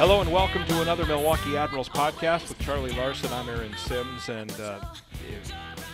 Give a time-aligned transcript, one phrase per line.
[0.00, 3.30] Hello and welcome to another Milwaukee Admirals podcast with Charlie Larson.
[3.34, 4.80] I'm Aaron Sims, and uh,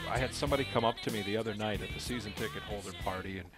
[0.08, 2.96] I had somebody come up to me the other night at the season ticket holder
[3.02, 3.48] party, and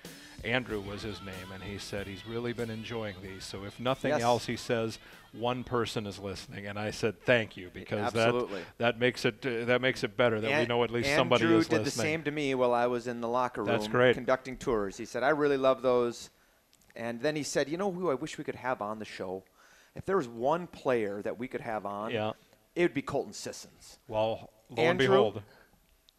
[0.44, 3.44] Andrew was his name, and he said he's really been enjoying these.
[3.44, 4.22] So if nothing Yes.
[4.22, 4.98] else, he says
[5.32, 8.62] one person is listening, and I said thank you because Absolutely.
[8.78, 11.20] that that makes it uh, that makes it better that we know at least Andrew
[11.20, 11.78] somebody is listening.
[11.80, 14.14] Andrew did the same to me while I was in the locker room That's great.
[14.14, 14.96] conducting tours.
[14.96, 16.30] He said, I really love those.
[16.96, 19.42] And then he said, You know who I wish we could have on the show?
[19.98, 22.32] If there was one player that we could have on, Yeah.
[22.76, 23.98] it would be Colton Sissons.
[24.06, 25.42] Well, lo and behold.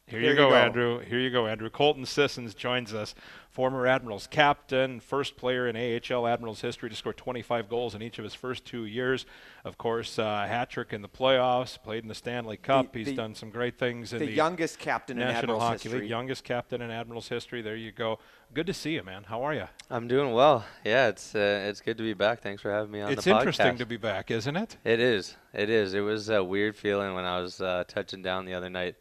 [0.10, 0.56] Here, Here you you go, go.
[0.56, 1.00] Andrew.
[1.00, 1.70] Here you go, Andrew.
[1.70, 3.14] Colton Sissons joins us,
[3.52, 8.18] former Admirals captain, first player in AHL Admirals history to score 25 goals in each
[8.18, 9.28] of his first two years.
[9.64, 12.96] Of course, uh, hat trick in the playoffs, played in the Stanley Cup.
[12.96, 15.84] He's the- done some great things in The, the, youngest captain in National Admirals Hockey
[15.84, 16.00] history.
[16.02, 17.62] League, youngest captain in Admirals history.
[17.62, 18.18] There you go.
[18.52, 19.26] Good to see you, man.
[19.26, 19.68] How are you?
[19.92, 20.66] I'm doing well.
[20.84, 22.42] Yeah, it's uh, it's good to be back.
[22.42, 23.38] Thanks for having me on It's the podcast.
[23.40, 24.78] interesting to be back, isn't it?
[24.84, 25.36] It is.
[25.54, 25.94] It is.
[25.94, 28.96] It was a weird feeling when I was uh, touching down the other night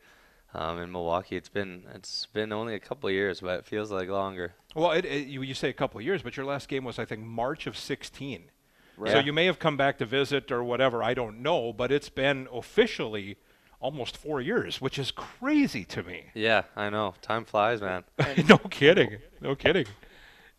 [0.54, 1.36] um, in Milwaukee.
[1.36, 4.54] It's been it's been only a couple of years, but it feels like longer.
[4.74, 6.98] Well, it, it, you, you say a couple of years, but your last game was,
[6.98, 8.50] I think, March of 16.
[8.96, 9.12] Right.
[9.12, 11.02] So you may have come back to visit or whatever.
[11.02, 13.36] I don't know, but it's been officially
[13.80, 16.24] almost four years, which is crazy to me.
[16.34, 17.14] Yeah, I know.
[17.22, 18.04] Time flies, man.
[18.48, 19.18] no kidding.
[19.40, 19.86] No kidding.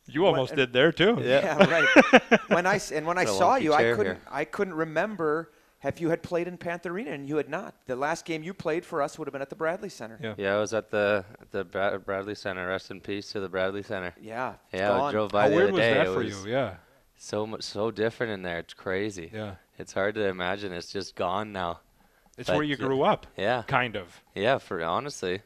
[0.07, 1.19] You almost and- did there too.
[1.21, 2.39] Yeah, right.
[2.47, 4.19] when I s- and when I saw you, I couldn't here.
[4.31, 5.51] I couldn't remember
[5.83, 7.73] if you had played in Panther Arena and you had not.
[7.85, 10.19] The last game you played for us would have been at the Bradley Center.
[10.21, 10.33] Yeah.
[10.37, 12.67] Yeah, I was at the the Bra- Bradley Center.
[12.67, 14.13] Rest in peace to the Bradley Center.
[14.21, 14.55] Yeah.
[14.71, 15.13] it's Yeah, I gone.
[15.13, 15.93] drove by How the weird was day.
[15.93, 16.35] that it for you?
[16.47, 16.75] Yeah.
[17.17, 18.59] so much so different in there.
[18.59, 19.29] It's crazy.
[19.33, 19.55] Yeah.
[19.77, 20.73] It's hard to imagine.
[20.73, 21.79] It's just gone now.
[22.37, 23.63] It's But, where you grew up, Yeah.
[23.67, 24.21] kind of.
[24.35, 25.41] Yeah, for honestly,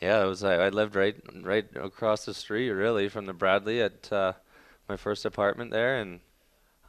[0.00, 0.42] yeah, it was.
[0.42, 4.32] I, I lived right right across the street, really, from the Bradley at uh,
[4.88, 6.18] my first apartment there, and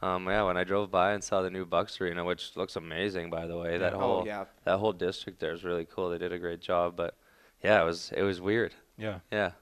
[0.02, 3.30] um, yeah, when I drove by and saw the new Bucks Arena, which looks amazing,
[3.30, 4.44] by the way, that Oh, whole yeah.
[4.64, 6.10] that whole district there is really cool.
[6.10, 7.14] They did a great job, but
[7.62, 8.74] yeah, it was it was weird.
[8.98, 9.20] Yeah.
[9.32, 9.52] Yeah.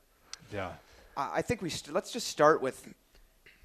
[0.52, 0.72] Yeah.
[1.16, 2.92] I I think we st- let's just start with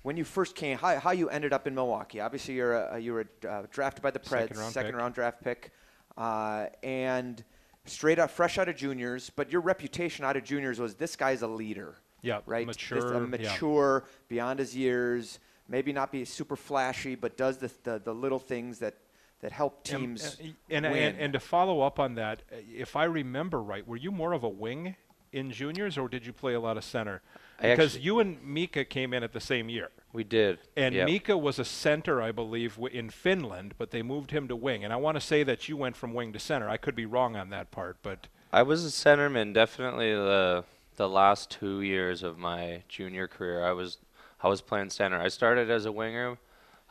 [0.03, 2.21] when you first came, how, how you ended up in Milwaukee.
[2.21, 4.99] Obviously, you're a, you were uh, drafted by the Preds, Second round second pick.
[4.99, 5.71] round draft pick,
[6.17, 7.43] uh, and
[7.85, 9.29] straight out, fresh out of juniors.
[9.35, 12.39] But your reputation out of juniors was this guy's a leader, Yeah.
[12.45, 12.65] right?
[12.65, 13.13] This- Mature.
[13.13, 13.19] yeah.
[13.25, 15.39] mature, beyond his years.
[15.69, 18.95] Maybe not be super flashy, but does the the, the little things that
[19.41, 21.03] that help teams and, and, win.
[21.03, 24.33] and, and to follow up on that, uh, if I remember right, were you more
[24.33, 24.95] of a wing
[25.31, 27.21] in juniors or did you play a lot of center?
[27.61, 29.91] Because actu- you and Mika came in at the same year.
[30.11, 30.59] We did.
[30.75, 31.05] And Yep.
[31.05, 34.83] Mika was a center, I believe, w- in Finland, but they moved him to wing.
[34.83, 36.67] And I want to say that you went from wing to center.
[36.67, 40.65] I could be wrong on that part, but I was a centerman definitely the
[40.95, 43.63] the last two years of my junior career.
[43.65, 43.99] I was
[44.41, 45.19] I was playing center.
[45.19, 46.37] I started as a winger,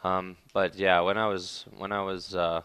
[0.05, 2.63] um, but yeah, when I was when I was uh,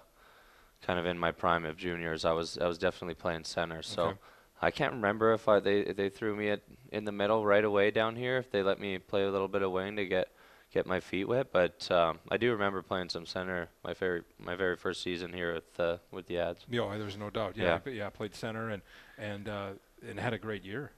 [0.82, 3.82] kind of in my prime of juniors, I was I was definitely playing center.
[3.82, 4.18] So Okay.
[4.62, 6.62] I can't remember if I they they threw me at,
[6.92, 8.38] in the middle right away down here.
[8.38, 10.30] If they let me play a little bit of wing to get
[10.74, 14.56] get my feet wet, but um, I do remember playing some center my very my
[14.56, 16.66] very first season here with the with the ads.
[16.70, 17.56] yeah, there's no doubt.
[17.56, 17.80] Yeah, Yeah.
[17.86, 18.82] I yeah, I played center and
[19.18, 19.70] and uh,
[20.08, 20.92] and had a great year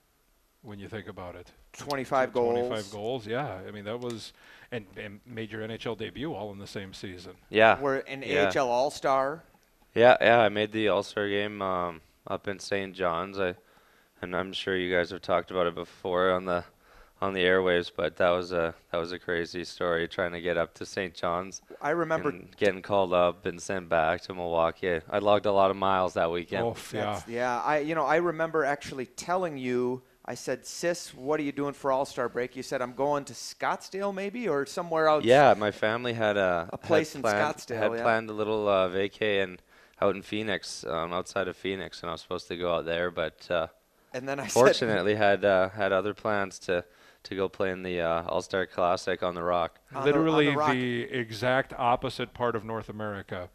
[0.65, 1.51] when you think about it.
[1.73, 2.67] 25 goals.
[2.67, 3.27] 25 goals.
[3.27, 4.33] Yeah, I mean that was
[4.71, 7.33] and, and made your NHL debut all in the same season.
[7.49, 8.51] Yeah, Were an Yeah.
[8.55, 9.43] AHL All Star.
[9.93, 12.93] Yeah, yeah, I made the All Star game um, up in St.
[12.93, 13.39] John's.
[13.39, 13.55] I,
[14.21, 16.63] and I'm sure you guys have talked about it before on the
[17.21, 20.57] on the airwaves, but that was a that was a crazy story trying to get
[20.57, 21.13] up to St.
[21.13, 24.99] John's I remember and getting called up and sent back to Milwaukee.
[25.09, 26.63] I logged a lot of miles that weekend.
[26.63, 26.99] Oh, yeah.
[27.01, 27.61] That's- yeah.
[27.61, 30.01] I you know I remember actually telling you.
[30.27, 33.25] I said, "Sis, what are you doing for All Star break?" You said, "I'm going
[33.25, 37.21] to Scottsdale, maybe, or somewhere else." Yeah, my family had a A place had in
[37.21, 38.01] planned, Scottsdale, Had yeah.
[38.01, 39.61] planned a little uh, vacay and
[40.01, 43.11] out in Phoenix, um, outside of Phoenix, and I was supposed to go out there,
[43.11, 43.67] but uh,
[44.13, 46.83] And then I said, fortunately had uh, had other plans to
[47.23, 49.79] to go play in the uh, All Star Classic on the Rock.
[49.93, 50.71] On the- on the Literally rock.
[50.73, 53.49] the exact opposite part of North America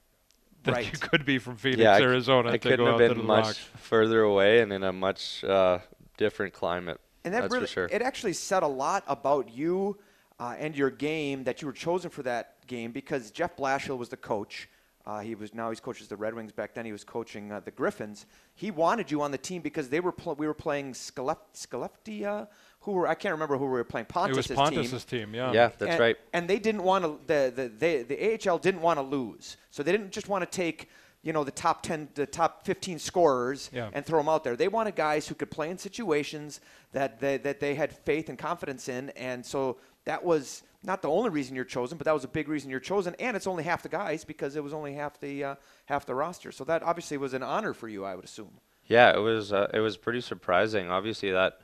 [0.64, 0.92] that Right.
[0.92, 3.46] you could be from Phoenix, yeah, Arizona, I to couldn't go have out been much
[3.46, 3.56] Rock.
[3.80, 5.78] further away and in a much uh,
[6.20, 7.00] different climate.
[7.24, 7.88] and that that's really, for sure.
[7.90, 9.96] it actually said a lot about you
[10.38, 14.10] uh, and your game that you were chosen for that game because Jeff Blashill was
[14.10, 14.68] the coach.
[15.06, 16.52] Uh, he was now he's coaches the Red Wings.
[16.52, 18.26] Back then he was coaching uh, the Griffins.
[18.54, 22.46] He wanted you on the team because they were pl- we were playing Scalef- Skellefteå,
[22.80, 24.04] who were I can't remember who we were playing.
[24.04, 25.52] It Pontus' was Pontus's team, yeah.
[25.52, 26.16] yeah, that's and, right.
[26.34, 27.18] And they didn't want to.
[27.26, 30.56] The the they, the AHL didn't want to lose, so they didn't just want to
[30.64, 30.90] take
[31.22, 33.90] you know the top ten, the top fifteen scorers Yeah.
[33.92, 34.56] and throw them out there.
[34.56, 36.60] They wanted guys who could play in situations
[36.92, 39.76] that they, that they had faith and confidence in, and so
[40.06, 42.80] that was not the only reason you're chosen, but that was a big reason you're
[42.80, 43.14] chosen.
[43.20, 45.54] And it's only half the guys because it was only half the uh,
[45.86, 46.50] half the roster.
[46.52, 48.52] So that obviously was an honor for you, I would assume.
[48.86, 50.88] Yeah, it was uh, it was pretty surprising.
[50.90, 51.60] Obviously, that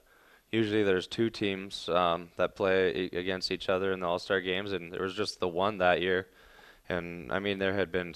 [0.53, 4.73] usually there's two teams um, that play against each other in the All Star games,
[4.73, 6.27] and there was just the one that year.
[6.89, 8.13] And I mean, there had been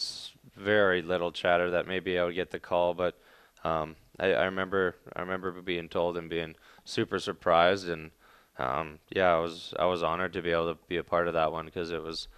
[0.61, 3.19] very little chatter that maybe I would get the call, but
[3.65, 8.11] um, I, I remember I remember being told and being super surprised, and
[8.59, 11.35] um, yeah, I was I was honored to be able to be a part of
[11.35, 12.29] that one because it was,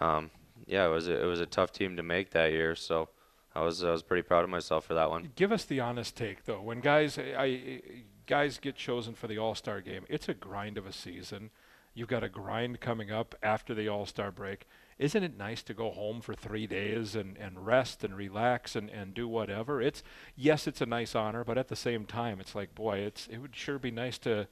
[0.00, 0.30] um,
[0.66, 2.74] yeah, it was a, it was a tough team to make that year.
[2.74, 3.08] So
[3.54, 5.30] I was I was pretty proud of myself for that one.
[5.36, 6.60] Give us the honest take though.
[6.60, 7.80] When guys I,
[8.26, 11.50] guys get chosen for the All Star game, it's a grind of a season.
[11.94, 14.66] You've got a grind coming up after the All Star break.
[14.98, 18.90] Isn't it nice to go home for three days and, and rest and relax and,
[18.90, 19.80] and do whatever?
[19.80, 20.02] It's
[20.34, 23.38] yes, it's a nice honor, but at the same time, it's like boy, it's it
[23.38, 24.48] would sure be nice to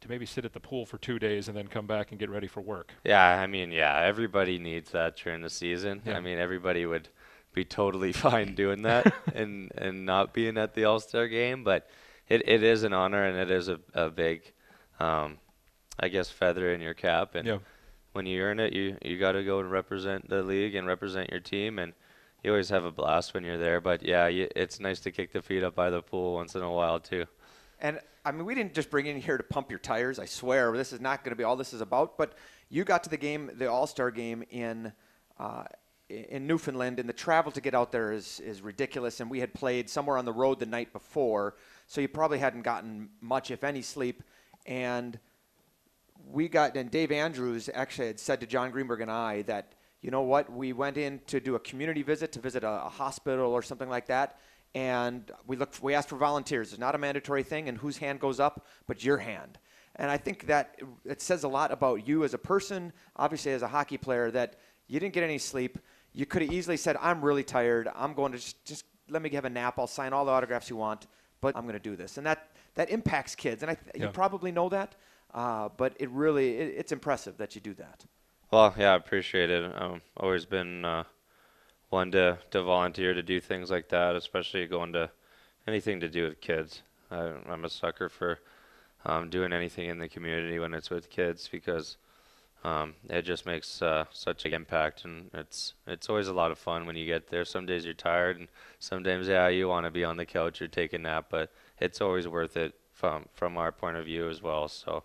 [0.00, 2.30] to maybe sit at the pool for two days and then come back and get
[2.30, 2.94] ready for work.
[3.04, 6.00] Yeah, I mean, yeah, everybody needs that during the season.
[6.06, 6.16] Yeah.
[6.16, 7.08] I mean, everybody would
[7.52, 11.88] be totally fine doing that and and not being at the All Star game, but
[12.28, 14.50] it, it is an honor and it is a, a big,
[14.98, 15.38] um,
[15.98, 17.34] I guess, feather in your cap.
[17.34, 17.58] And yeah.
[18.12, 21.30] When you earn it, you you got to go and represent the league and represent
[21.30, 21.92] your team, and
[22.42, 23.80] you always have a blast when you're there.
[23.80, 26.62] But yeah, you, it's nice to kick the feet up by the pool once in
[26.62, 27.26] a while too.
[27.80, 30.18] And I mean, we didn't just bring in here to pump your tires.
[30.18, 32.18] I swear, this is not going to be all this is about.
[32.18, 32.34] But
[32.68, 34.92] you got to the game, the All Star game in.
[35.38, 35.64] Uh,
[36.10, 39.20] in Newfoundland, and the travel to get out there is, is ridiculous.
[39.20, 41.54] And we had played somewhere on the road the night before,
[41.86, 44.24] so you probably hadn't gotten much, if any, sleep.
[44.66, 45.18] And
[46.32, 50.10] we got, and Dave Andrews actually had said to John Greenberg and I that, you
[50.10, 53.52] know what, we went in to do a community visit, to visit a, a hospital
[53.52, 54.38] or something like that,
[54.74, 56.70] and we looked, we asked for volunteers.
[56.70, 59.58] It's not a mandatory thing, and whose hand goes up, but your hand.
[59.96, 63.62] And I think that it says a lot about you as a person, obviously as
[63.62, 64.56] a hockey player, that
[64.86, 65.78] you didn't get any sleep
[66.12, 67.88] you could have easily said, I'm really tired.
[67.94, 69.78] I'm going to just, just let me have a nap.
[69.78, 71.06] I'll sign all the autographs you want,
[71.40, 72.16] but I'm going to do this.
[72.16, 73.62] And that, that impacts kids.
[73.62, 74.06] And I th- yeah.
[74.06, 74.94] you probably know that,
[75.34, 78.04] uh, but it really, it, it's impressive that you do that.
[78.50, 79.64] Well, yeah, I appreciate it.
[79.64, 81.04] I've um, always been uh,
[81.88, 85.10] one to, to volunteer to do things like that, especially going to
[85.66, 86.82] anything to do with kids.
[87.10, 88.40] I, I'm a sucker for
[89.04, 91.96] um, doing anything in the community when it's with kids because–
[92.62, 96.58] um, it just makes uh, such an impact, and it's it's always a lot of
[96.58, 97.44] fun when you get there.
[97.44, 98.48] Some days you're tired, and
[98.78, 101.50] some days yeah you want to be on the couch or take a nap, but
[101.78, 104.68] it's always worth it from from our point of view as well.
[104.68, 105.04] So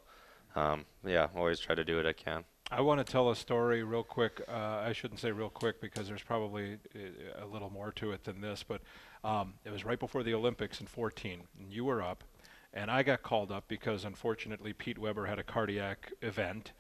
[0.56, 2.44] um, yeah, always try to do what I can.
[2.72, 4.42] I want to tell a story real quick.
[4.48, 8.24] Uh, I shouldn't say real quick because there's probably uh, a little more to it
[8.24, 8.82] than this, but
[9.24, 12.24] um, it was right before the Olympics in 14, and you were up,
[12.74, 16.74] and I got called up because unfortunately Pete Weber had a cardiac event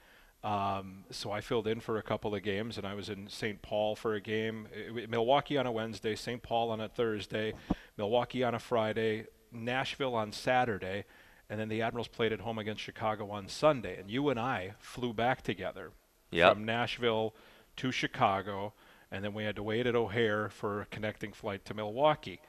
[0.45, 3.63] um, so I filled in for a couple of games, and I was in St.
[3.63, 4.68] Paul for a game.
[5.10, 6.44] Milwaukee on a Wednesday, St.
[6.44, 7.54] Paul on a Thursday,
[7.98, 11.06] Milwaukee on a Friday, Nashville on Saturday,
[11.50, 14.00] and then the Admirals played at home against Chicago on Sunday.
[14.00, 15.92] And you and I flew back together
[16.31, 16.53] yep.
[16.53, 17.36] from Nashville
[17.77, 18.74] to Chicago,
[19.12, 22.39] and then we had to wait at O'Hare for a connecting flight to Milwaukee.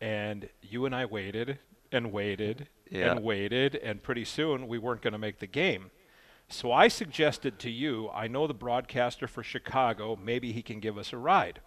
[0.00, 1.58] And you and I waited
[1.90, 5.90] and waited and waited, and pretty soon we weren't going to make the game.
[6.48, 10.98] So I suggested to you, I know the broadcaster for Chicago, maybe he can give
[10.98, 11.60] us a ride.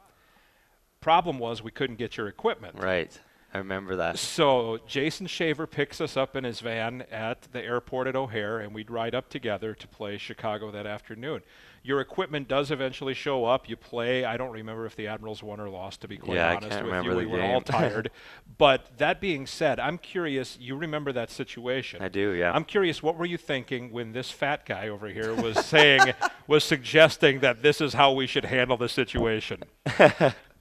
[1.02, 2.78] Problem was we couldn't get your equipment.
[2.80, 3.20] Right.
[3.56, 4.20] I remember that.
[4.20, 8.76] So Jason Shaver picks us up in his van at the airport at O'Hare, and
[8.76, 11.42] we'd ride up together to play Chicago that afternoon.
[11.82, 13.70] Your equipment does eventually show up.
[13.70, 14.26] You play.
[14.26, 17.06] I don't remember if the Admirals won or lost, to be quite yeah, honest with
[17.06, 17.16] you.
[17.16, 18.12] We were all tired.
[18.58, 20.58] but that being said, I'm curious.
[20.60, 22.02] You remember that situation?
[22.02, 22.32] I do.
[22.32, 22.52] Yeah.
[22.52, 23.02] I'm curious.
[23.02, 26.14] What were you thinking when this fat guy over here was saying,
[26.48, 29.64] was suggesting that this is how we should handle the situation?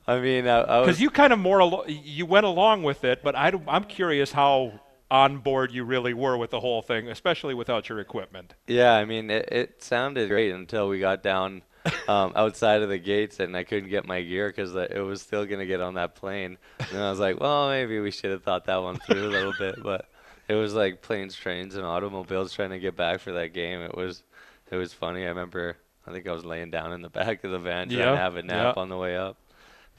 [0.07, 3.53] I mean, because you kind of more al- you went along with it, but I
[3.69, 4.81] am curious how
[5.11, 8.55] on board you really were with the whole thing, especially without your equipment.
[8.67, 11.63] Yeah, I mean, it, it sounded great until we got down
[12.09, 15.47] um, outside of the gates and I couldn't get my gear because it was still
[15.47, 16.59] gonna get on that plane.
[16.91, 19.55] And I was like, well, maybe we should have thought that one through a little
[19.59, 20.09] bit, but
[20.49, 23.81] it was like planes, trains, and automobiles trying to get back for that game.
[23.81, 24.23] It was,
[24.71, 25.25] it was funny.
[25.25, 25.77] I remember.
[26.07, 28.37] I think I was laying down in the back of the van trying to have
[28.37, 29.39] a nap on the way up.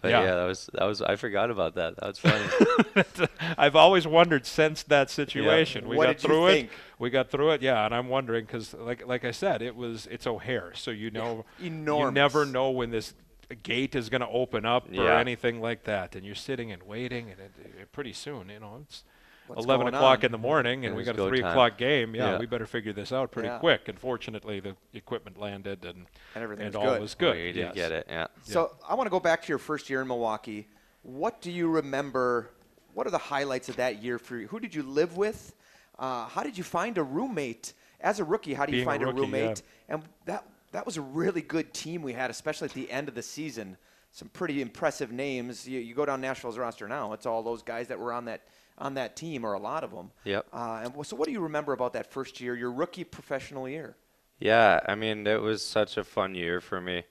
[0.06, 0.24] But yeah.
[0.24, 0.36] yeah.
[0.36, 1.96] that was that was I forgot about that.
[1.96, 3.28] That was funny.
[3.58, 5.86] I've always wondered since that situation.
[5.86, 5.90] Yeah.
[5.90, 6.52] We what got through it.
[6.52, 6.70] Think?
[7.00, 7.64] We got through it.
[7.64, 11.10] Yeah, and I'm wondering because like like I said, it was it's O'Hare, so you
[11.10, 11.70] know yeah.
[11.70, 12.12] Enormous.
[12.12, 13.16] you never know when this
[13.64, 15.02] gate is going to open up yeah.
[15.02, 18.60] or anything like that, and you're sitting and waiting, and it, it, pretty soon, you
[18.60, 19.04] know, it's
[19.48, 20.26] What's 11 o'clock on?
[20.26, 21.52] in the morning, and It we got a 3 time.
[21.52, 22.16] o'clock game.
[22.16, 22.40] Yeah, Yeah.
[22.40, 23.60] we better figure this out pretty Yeah.
[23.60, 23.88] quick.
[23.88, 27.02] And fortunately, the equipment landed, and, And everything and was all good.
[27.02, 27.36] was good.
[27.36, 27.76] We did yes.
[27.76, 28.06] get it.
[28.10, 28.28] Yeah.
[28.44, 30.68] So I want to go back to your first year in Milwaukee.
[31.04, 32.50] What do you remember?
[32.94, 34.48] What are the highlights of that year for you?
[34.48, 35.54] Who did you live with?
[36.00, 38.54] Uh, how did you find a roommate as a rookie?
[38.54, 39.62] How do you Being a find rookie, roommate?
[39.90, 43.16] And that that was a really good team we had, especially at the end of
[43.16, 43.78] the season.
[44.12, 45.68] Some pretty impressive names.
[45.68, 48.42] You, you go down Nashville's roster now; it's all those guys that were on that
[48.78, 50.12] on that team, or a lot of them.
[50.24, 50.48] Yep.
[50.52, 53.96] Uh, and so, what do you remember about that first year, your rookie professional year?
[54.40, 57.04] Yeah, I mean, it was such a fun year for me.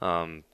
[0.00, 0.44] Um,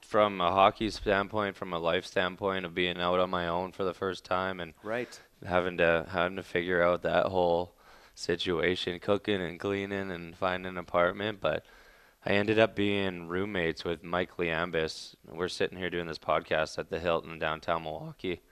[0.00, 3.84] from a hockey standpoint, from a life standpoint of being out on my own for
[3.84, 5.18] the first time and Right.
[5.44, 7.74] having to having to figure out that whole
[8.14, 11.40] situation, cooking and cleaning and finding an apartment.
[11.40, 11.64] But
[12.24, 15.14] I ended up being roommates with Mike Liambas.
[15.26, 18.42] We're sitting here doing this podcast at the Hilton in downtown Milwaukee,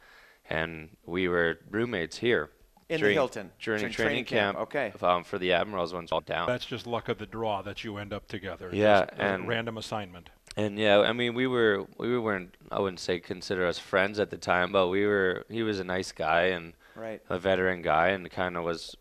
[0.52, 2.50] and we were roommates here
[2.88, 4.92] In the Hilton, during, during training, training camp, camp.
[4.98, 5.06] okay.
[5.06, 6.46] um, for the Admirals when it's all down.
[6.46, 8.68] That's just luck of the draw that you end up together.
[8.72, 10.30] Yeah, Just a and- random assignment.
[10.54, 14.28] And yeah, I mean, we were we weren't I wouldn't say consider us friends at
[14.28, 15.46] the time, but we were.
[15.48, 17.22] He was a nice guy and Right.
[17.30, 18.94] a veteran guy, and kind of was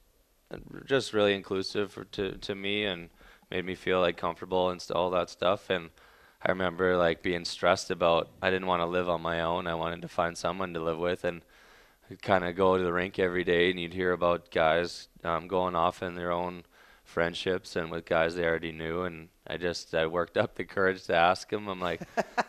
[0.85, 3.09] just really inclusive for, to to me and
[3.49, 5.69] made me feel like comfortable and st- all that stuff.
[5.69, 5.89] And
[6.43, 9.67] I remember like being stressed about I didn't want to live on my own.
[9.67, 11.41] I wanted to find someone to live with and
[12.21, 15.75] kind of go to the rink every day, and you'd hear about guys um, going
[15.75, 16.63] off in their own
[17.03, 21.03] friendships and with guys they already knew and I just I worked up the courage
[21.05, 21.67] to ask him.
[21.67, 22.01] I'm like,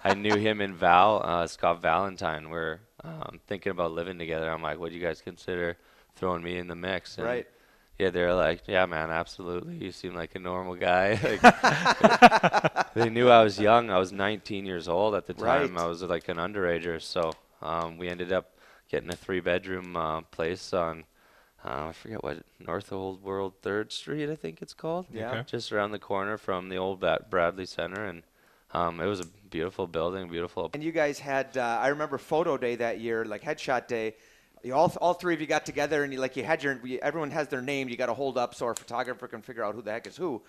[0.04, 2.48] I knew him and Val, uh, Scott Valentine.
[2.48, 4.48] We're um, thinking about living together.
[4.48, 5.76] I'm like, would you guys consider
[6.14, 7.18] throwing me in the mix?
[7.18, 7.46] And Right.
[7.98, 9.76] Yeah, they're like, yeah, man, absolutely.
[9.76, 11.18] You seem like a normal guy.
[11.42, 13.90] Like, they knew I was young.
[13.90, 15.74] I was 19 years old at the time.
[15.74, 15.82] Right.
[15.82, 17.00] I was like an underager.
[17.00, 18.56] So um, we ended up
[18.90, 21.04] getting a three-bedroom uh, place on.
[21.64, 25.30] Uh, I forget what North Old World Third Street, I think it's called Yeah.
[25.30, 25.42] Okay.
[25.46, 28.24] just around the corner from the old Bat- Bradley Center, and
[28.74, 30.70] um, it was a beautiful building, beautiful.
[30.74, 34.16] And you guys had, uh, I remember photo day that year, like headshot day.
[34.62, 37.30] You all, all three of you got together and you like you had your, everyone
[37.32, 37.88] has their name.
[37.88, 40.16] You got to hold up so our photographer can figure out who the heck is
[40.16, 40.42] who.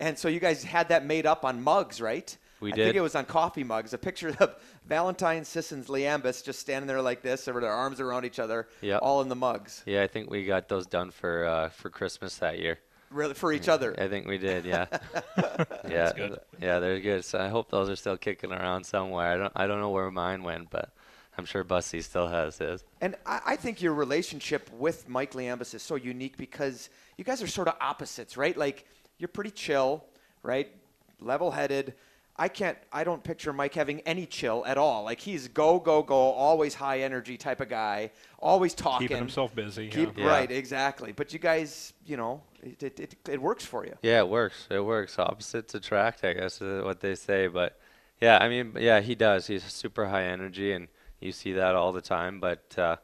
[0.00, 2.36] And so you guys had that made up on mugs, right?
[2.60, 2.84] We I did.
[2.84, 3.92] think it was on coffee mugs.
[3.94, 4.54] A picture of
[4.86, 9.00] Valentine Sissons Liambas just standing there like this, with their arms around each other, Yep.
[9.02, 12.36] all in the mugs, Yeah, I think we got those done for uh, for Christmas
[12.38, 12.78] that year.
[13.10, 13.94] really for each other.
[14.00, 14.64] I think we did.
[14.64, 14.86] Yeah,
[15.88, 16.38] yeah, good.
[16.60, 16.78] yeah.
[16.80, 17.24] They're good.
[17.24, 19.26] So I hope those are still kicking around somewhere.
[19.32, 20.90] I don't I don't know where mine went, but
[21.36, 22.84] I'm sure Bussy still has his.
[23.00, 27.42] And I, I think your relationship with Mike Liambas is so unique because you guys
[27.42, 28.56] are sort of opposites, right?
[28.56, 28.86] Like
[29.18, 30.04] you're pretty chill,
[30.42, 30.70] right?
[31.20, 31.94] Level-headed.
[32.36, 32.76] I can't.
[32.92, 35.04] I don't picture Mike having any chill at all.
[35.04, 38.10] Like he's go go go, always high energy type of guy,
[38.40, 39.06] always talking.
[39.06, 39.88] Keeping himself busy.
[39.88, 40.24] Keep, yeah.
[40.24, 40.30] Yeah.
[40.30, 41.12] Right, exactly.
[41.12, 43.94] But you guys, you know, it, it, it, it works for you.
[44.02, 44.66] Yeah, it works.
[44.68, 45.16] It works.
[45.16, 47.46] Opposites attract, I guess, is what they say.
[47.46, 47.78] But
[48.20, 49.46] yeah, I mean, yeah, he does.
[49.46, 50.88] He's super high energy, and
[51.24, 52.40] you see that all the time.
[52.40, 52.96] But uh,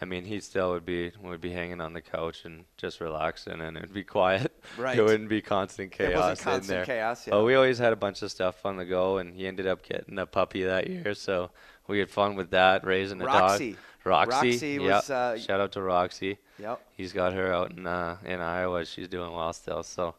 [0.00, 3.60] I mean, he still would be would be hanging on the couch and just relaxing,
[3.60, 4.52] and it'd be quiet.
[4.76, 4.98] Right.
[4.98, 6.12] It wouldn't be constant chaos.
[6.12, 7.32] It wasn't constant chaos, yeah.
[7.32, 9.82] But we always had a bunch of stuff on the go, and he ended up
[9.82, 11.50] getting a puppy that year, so
[11.88, 13.72] we had fun with that, raising a Roxy.
[13.72, 13.80] dog.
[14.04, 14.50] Roxy.
[14.50, 14.80] Roxy yep.
[14.82, 16.80] was, uh, Shout out to Roxy Yep.
[16.96, 18.84] he's got her out in uh, in Iowa.
[18.84, 19.82] She's doing well still.
[19.82, 20.14] So,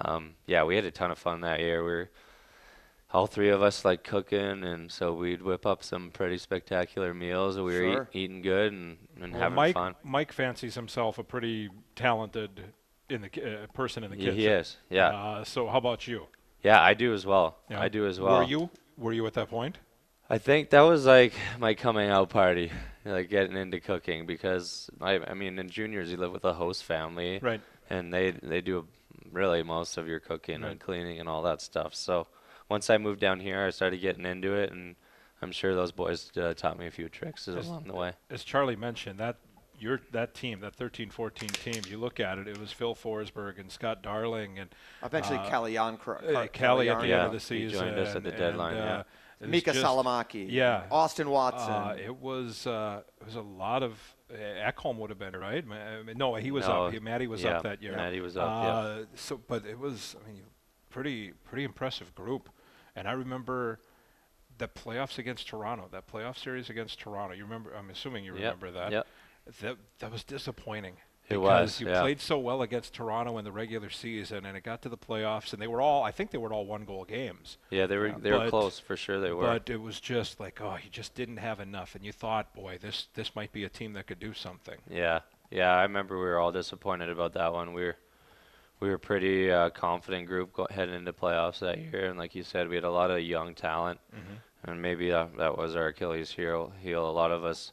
[0.00, 1.82] um, yeah, we had a ton of fun that year.
[1.82, 2.10] We were
[3.14, 7.56] all three of us like cooking, and so we'd whip up some pretty spectacular meals.
[7.56, 8.08] We were Sure.
[8.12, 9.94] eat, eating good and, and Well, having Mike, fun.
[10.02, 12.50] Mike fancies himself a pretty talented
[13.08, 14.34] in the uh, person in the kitchen.
[14.36, 14.76] he is.
[14.90, 16.26] Yeah, Uh, so how about you?
[16.62, 17.56] yeah, I do as well.
[17.70, 17.80] Yeah.
[17.80, 18.38] I do as well.
[18.38, 18.68] Were you?
[18.98, 19.78] Were you at that point?
[20.28, 22.72] I think that was like my coming out party,
[23.04, 26.82] like getting into cooking because I, I mean, in juniors you live with a host
[26.84, 27.60] family, Right.
[27.90, 28.88] and they they do
[29.30, 30.72] really most of your cooking Right.
[30.72, 31.94] and cleaning and all that stuff.
[31.94, 32.26] So
[32.74, 34.96] once I moved down here, I started getting into it, and
[35.40, 37.66] I'm sure those boys uh, taught me a few tricks Yes.
[37.68, 38.14] along the way.
[38.30, 39.36] As Charlie mentioned, that
[39.78, 43.70] your that team, that 13-14 team, you look at it, it was Phil Forsberg and
[43.70, 44.70] Scott Darling and
[45.04, 45.96] Eventually, Uh, Callahan.
[45.98, 47.56] Cr- uh, Car- Kelly at the Yeah, end of the season.
[47.68, 47.86] he season.
[47.94, 49.04] joined us at the and, deadline, uh,
[49.40, 49.46] yeah.
[49.46, 50.46] Mika just- Salomäki.
[50.50, 50.86] Yeah.
[50.90, 51.70] Austin Watson.
[51.72, 53.92] Uh, it was uh, it was a lot of
[54.32, 54.36] uh,
[54.70, 55.64] Ekholm would have been right.
[55.64, 56.92] Ma- uh, No, he was No, up.
[56.92, 57.94] He, Matty was yeah, up that year.
[57.94, 58.68] Matty was up, yeah.
[58.72, 60.42] Uh, So, but it was I mean,
[60.90, 62.48] pretty pretty impressive group,
[62.96, 63.80] and I remember
[64.58, 65.88] the playoffs against Toronto.
[65.90, 67.34] That playoff series against Toronto.
[67.34, 67.74] You remember?
[67.74, 68.92] I'm assuming you Yep, remember that.
[68.92, 69.06] yep.
[69.60, 70.94] That that was disappointing.
[71.26, 72.02] It because was, you yeah.
[72.02, 75.54] played so well against Toronto in the regular season, and it got to the playoffs,
[75.54, 77.56] and they were all I think they were all one goal games.
[77.70, 79.20] Yeah, they were Yeah, they were close for sure.
[79.20, 79.42] They were.
[79.46, 82.78] But it was just like, oh, you just didn't have enough, and you thought, boy,
[82.80, 84.76] this this might be a team that could do something.
[84.90, 85.20] yeah,
[85.50, 87.72] Yeah, I remember we were all disappointed about that one.
[87.72, 87.96] We were
[88.84, 92.34] we were a pretty uh, confident group go- heading into playoffs that year, and like
[92.34, 94.70] you said, we had a lot of young talent, Mm-hmm.
[94.70, 96.70] and maybe uh, that was our Achilles heel.
[96.82, 97.08] Heel.
[97.08, 97.72] A lot of us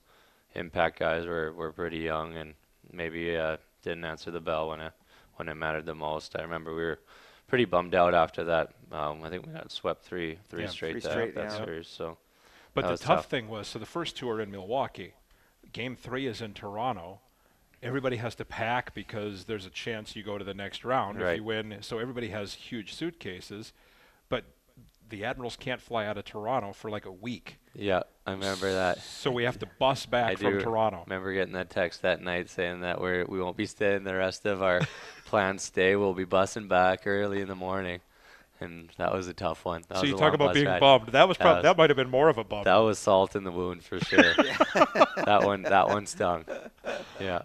[0.55, 2.53] impact guys were were pretty young, and
[2.93, 4.93] maybe uh, didn't answer the bell when it
[5.35, 6.37] when it mattered the most.
[6.37, 6.99] I remember we were
[7.47, 8.71] pretty bummed out after that.
[8.93, 11.65] Um, I think we got swept three three Yeah, straight three that, straight, that yeah.
[11.65, 11.87] series.
[11.89, 12.17] So
[12.73, 13.25] But That the tough tough.
[13.25, 15.13] thing was, so the first two are in Milwaukee.
[15.73, 17.19] Game three is in Toronto.
[17.83, 21.37] Everybody has to pack because there's a chance you go to the next round if
[21.37, 21.77] you win.
[21.81, 23.73] So everybody has huge suitcases,
[24.29, 24.45] but
[25.09, 27.57] the Admirals can't fly out of Toronto for like a week.
[27.75, 28.99] yeah, I remember that.
[29.01, 31.03] So we have to bus back I from do Toronto.
[31.07, 34.45] remember getting that text that night saying that we're we won't be staying the rest
[34.45, 34.81] of our
[35.25, 35.95] planned stay.
[35.95, 37.99] We'll be bussing back early in the morning,
[38.61, 39.81] and that was a tough one.
[39.89, 40.79] That So was you a talk about being ride.
[40.79, 41.07] bummed.
[41.09, 42.63] That was That probably was- that might have been more of a bum.
[42.63, 44.33] That was salt in the wound for sure.
[44.35, 46.45] that one that one stung.
[47.19, 47.41] Yeah.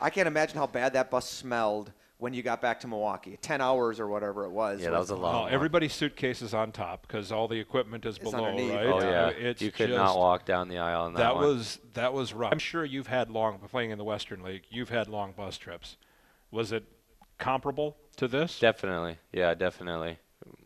[0.00, 3.38] I can't imagine how bad that bus smelled when you got back to Milwaukee.
[3.40, 4.80] Ten hours or whatever it was.
[4.80, 5.52] Yeah, that was a long Well, one.
[5.52, 8.72] everybody's suitcase is on top because all the equipment is It's below, underneath.
[8.74, 8.86] right?
[8.86, 9.10] Oh Yeah.
[9.10, 9.48] yeah.
[9.48, 11.44] It's you could just, not walk down the aisle in that, That one.
[11.44, 12.52] was that was rough.
[12.52, 14.62] I'm sure you've had long playing in the Western League.
[14.68, 15.96] You've had long bus trips.
[16.50, 16.84] Was it
[17.38, 18.58] comparable to this?
[18.58, 20.18] Definitely, yeah, definitely.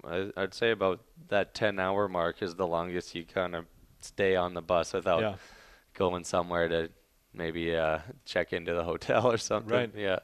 [0.05, 3.67] I, I'd say about that 10 hour mark is the longest you kind of
[4.01, 5.35] stay on the bus without yeah.
[5.95, 6.91] going somewhere to
[7.33, 9.73] maybe uh, check into the hotel or something.
[9.73, 9.91] Right.
[9.97, 10.21] Yeah.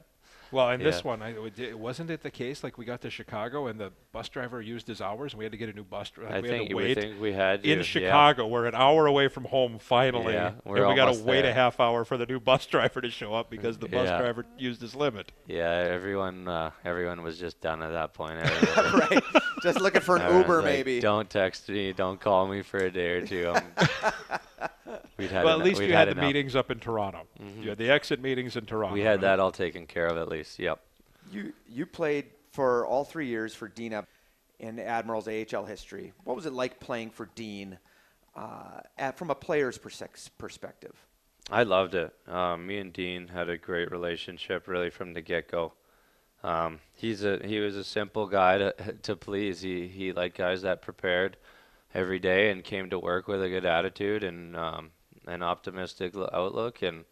[0.51, 1.07] Well, in this Yeah.
[1.07, 2.63] one, I, it- wasn't it the case?
[2.63, 5.51] Like we got to Chicago and the bus driver used his hours, and we had
[5.51, 6.33] to get a new bus driver.
[6.33, 7.83] I we had think to we wait think we had to, in yeah.
[7.83, 8.47] Chicago.
[8.47, 11.45] We're an hour away from home finally, Yeah, and we're we got to almost wait
[11.45, 14.17] a half hour for the new bus driver to show up because the bus Yeah.
[14.17, 15.31] driver used his limit.
[15.47, 18.39] Yeah, everyone uh, everyone was just done at that point.
[18.99, 19.23] Right.
[19.61, 20.99] Just looking for an Uber, like, maybe.
[20.99, 21.91] Don't text me.
[21.93, 23.53] Don't call me for a day or two.
[25.19, 26.23] I'm- we'd had Well, eno- at least we'd you had the enough.
[26.25, 27.27] meetings up in Toronto.
[27.39, 27.63] Mhm.
[27.63, 28.93] You had the exit meetings in Toronto.
[28.93, 29.21] We had right?
[29.21, 30.59] that all taken care of at least.
[30.59, 30.79] Yep.
[31.31, 34.07] You you played for all three years for Dean Up
[34.59, 36.13] in Admirals AHL history.
[36.23, 37.77] What was it like playing for Dean
[38.35, 40.95] uh, at, from a player's persex- perspective?
[41.51, 42.13] I loved it.
[42.27, 45.73] Um, me and Dean had a great relationship really from the get go.
[46.43, 49.61] Um, he's a he was a simple guy to to please.
[49.61, 51.37] He he liked guys that prepared
[51.93, 54.91] every day and came to work with a good attitude and um,
[55.29, 56.81] an optimistic outlook.
[56.81, 57.05] And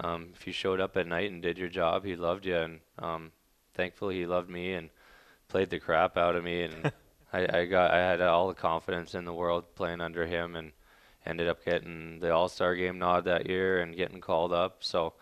[0.00, 2.56] um, if you showed up at night and did your job, he loved you.
[2.56, 3.32] And um,
[3.74, 4.90] thankfully, he loved me and
[5.48, 6.62] played the crap out of me.
[6.62, 6.92] And
[7.32, 10.72] I, I got I had all the confidence in the world playing under him and
[11.26, 14.78] ended up getting the All Star game nod that year and getting called up.
[14.80, 15.14] So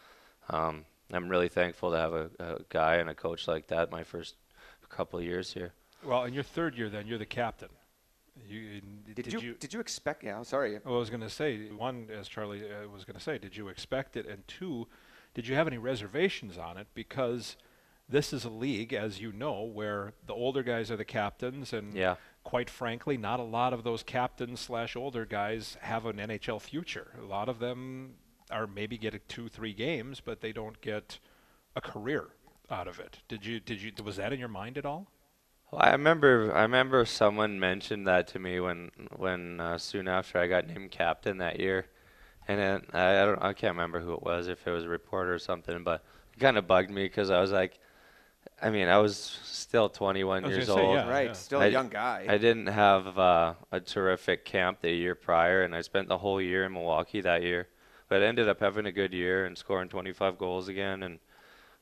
[0.51, 4.05] um, I'm really thankful to have a, a guy and a coach like that my
[4.05, 4.37] first
[4.89, 5.73] couple of years here.
[6.05, 7.69] Well, in your third year, then you're the captain.
[8.49, 8.81] You,
[9.15, 10.23] Did, you, did you expect?
[10.25, 10.79] Yeah, sorry.
[10.85, 13.57] Well, I was going to say one, as Charlie uh, was going to say, did
[13.57, 14.27] you expect it?
[14.27, 14.87] And two,
[15.35, 16.87] did you have any reservations on it?
[16.95, 17.57] Because
[18.09, 21.93] this is a league, as you know, where the older guys are the captains, and
[21.95, 22.17] Yeah.
[22.45, 27.13] quite frankly, not a lot of those captains slash older guys have an NHL future.
[27.21, 28.15] A lot of them
[28.51, 31.19] are maybe get a two, three games, but they don't get
[31.75, 32.29] a career
[32.71, 33.19] out of it.
[33.29, 33.59] Did you?
[33.61, 33.93] Did you?
[34.05, 35.09] Was that in your mind at all?
[35.71, 40.39] Well, I remember I remember someone mentioned that to me when when uh, soon after
[40.39, 41.87] I got named captain that year,
[42.49, 44.89] and then I, I don't I can't remember who it was if it was a
[44.89, 47.79] reporter or something, but it kind of bugged me because I was like,
[48.63, 50.95] I mean I was still 21 was years gonna say, old.
[50.97, 51.09] yeah.
[51.11, 52.27] right, still a I- young guy.
[52.29, 56.41] I didn't have uh, a terrific camp the year prior, and I spent the whole
[56.41, 57.69] year in Milwaukee that year.
[58.09, 61.19] But I ended up having a good year and scoring 25 goals again, and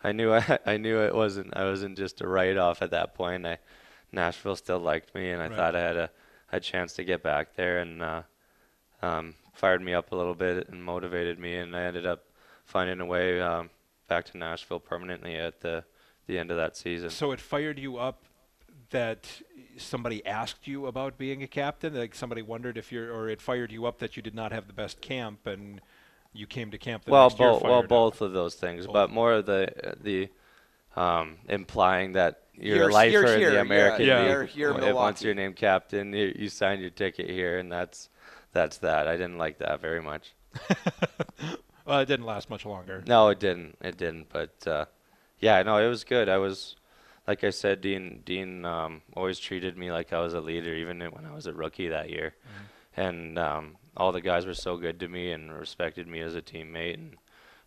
[0.05, 3.15] I knew I, I knew it wasn't I wasn't just a write off at that
[3.15, 3.47] point.
[3.47, 3.59] I
[4.13, 5.57] Nashville still liked me, and I Right.
[5.57, 6.11] thought I had a,
[6.53, 8.23] a chance to get back there, and uh,
[9.03, 12.23] um, fired me up a little bit and motivated me, and I ended up
[12.65, 13.71] finding a way um,
[14.07, 15.85] back to Nashville permanently at the
[16.27, 17.11] the end of that season.
[17.11, 18.23] So it fired you up
[18.91, 19.27] that
[19.77, 23.73] somebody asked you about being a captain, like somebody wondered if you're, or it fired
[23.73, 25.81] you up that you did not have the best camp and
[26.35, 27.89] you came to camp the well, next year both well fired up.
[27.89, 28.93] both of those things, Both.
[28.93, 30.29] but more of the the
[31.01, 34.21] um, implying that you're You're- a lifer you're in here, the American yeah.
[34.21, 34.29] League.
[34.29, 35.25] You're here, If Once Milwaukee.
[35.25, 38.11] you're named captain, you, you signed your ticket here, and that's
[38.53, 39.09] that's that.
[39.09, 40.35] I didn't like that very much.
[41.85, 43.03] well, it didn't last much longer.
[43.07, 43.77] No, it didn't.
[43.81, 44.29] It didn't.
[44.33, 44.85] But uh,
[45.41, 46.29] yeah, no, it was good.
[46.29, 46.77] I was,
[47.27, 48.23] like I said, Dean.
[48.25, 51.53] Dean um, always treated me like I was a leader, even when I was a
[51.53, 52.35] rookie that year.
[52.97, 56.43] And um, all the guys were so good to me and respected me as a
[56.43, 56.95] teammate.
[56.95, 57.17] And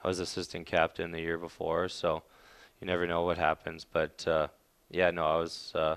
[0.04, 2.24] I was assistant captain the year before, so
[2.80, 3.86] you never know what happens.
[3.86, 4.48] But uh,
[4.90, 5.96] yeah, no, I was uh,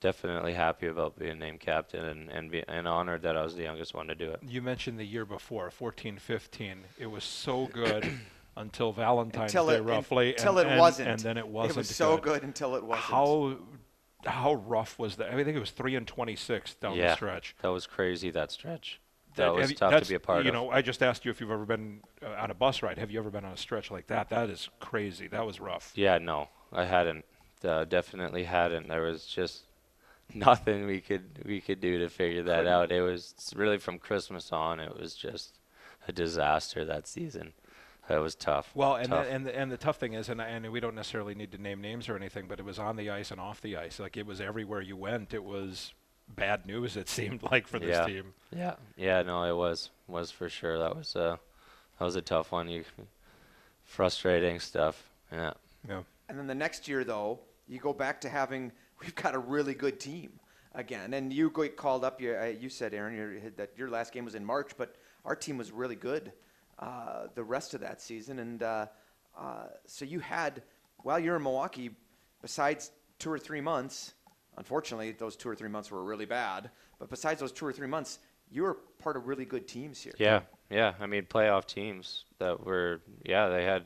[0.00, 3.62] definitely happy about being named captain and and, be, and honored that I was the
[3.62, 4.40] youngest one to do it.
[4.46, 6.84] You mentioned the year before, 14, 15.
[6.98, 8.08] It was so good
[8.56, 10.30] until Valentine's Until Day, it- roughly.
[10.30, 11.08] until and, it and- wasn't.
[11.08, 11.76] And then it wasn't.
[11.76, 12.24] It was so good.
[12.24, 13.04] good until it wasn't.
[13.04, 13.56] How
[14.24, 15.28] how rough was that?
[15.28, 17.10] I, mean, I think it was three and twenty six down Yeah.
[17.10, 17.54] the stretch.
[17.62, 18.30] That was crazy.
[18.30, 19.00] That stretch.
[19.36, 20.54] That- That was you- tough to be a part you of.
[20.54, 22.98] know, I just asked you if you've ever been uh, on a bus ride.
[22.98, 24.28] Have you ever been on a stretch like that?
[24.30, 25.28] That is crazy.
[25.28, 25.92] That was rough.
[25.94, 27.24] Yeah, no, I hadn't.
[27.64, 28.88] Uh, definitely hadn't.
[28.88, 29.64] There was just
[30.34, 32.72] nothing we could we could do to figure that Couldn't.
[32.72, 32.92] out.
[32.92, 34.80] It was really from Christmas on.
[34.80, 35.58] It was just
[36.08, 37.52] a disaster that season.
[38.08, 38.70] It was tough.
[38.72, 39.26] Well, and Tough.
[39.26, 41.58] the, and the, and the tough thing is, and and we don't necessarily need to
[41.58, 43.98] name names or anything, but it was on the ice and off the ice.
[43.98, 45.34] Like it was everywhere you went.
[45.34, 45.92] It was
[46.28, 46.96] bad news.
[46.96, 48.06] It seemed like for this Yeah.
[48.06, 48.34] team.
[48.50, 50.78] Yeah, yeah, no, it was was for sure.
[50.78, 51.38] That was a
[51.98, 52.68] that was a tough one.
[52.68, 52.84] You
[53.84, 55.10] frustrating stuff.
[55.32, 55.52] Yeah.
[55.88, 56.02] Yeah.
[56.28, 59.74] And then the next year, though, you go back to having we've got a really
[59.74, 60.32] good team
[60.74, 61.14] again.
[61.14, 62.20] And you get called up.
[62.20, 65.36] You, uh, you said, Aaron, your, that your last game was in March, but our
[65.36, 66.32] team was really good
[66.78, 68.38] uh, the rest of that season.
[68.38, 68.86] And uh,
[69.38, 70.62] uh, so you had,
[70.98, 71.90] while you're in Milwaukee,
[72.42, 74.14] besides two or three months,
[74.56, 76.70] unfortunately, those two or three months were really bad.
[76.98, 78.18] But besides those two or three months,
[78.50, 80.14] you were part of really good teams here.
[80.18, 80.40] Yeah,
[80.70, 80.94] yeah.
[81.00, 83.84] I mean, playoff teams that were, yeah, they had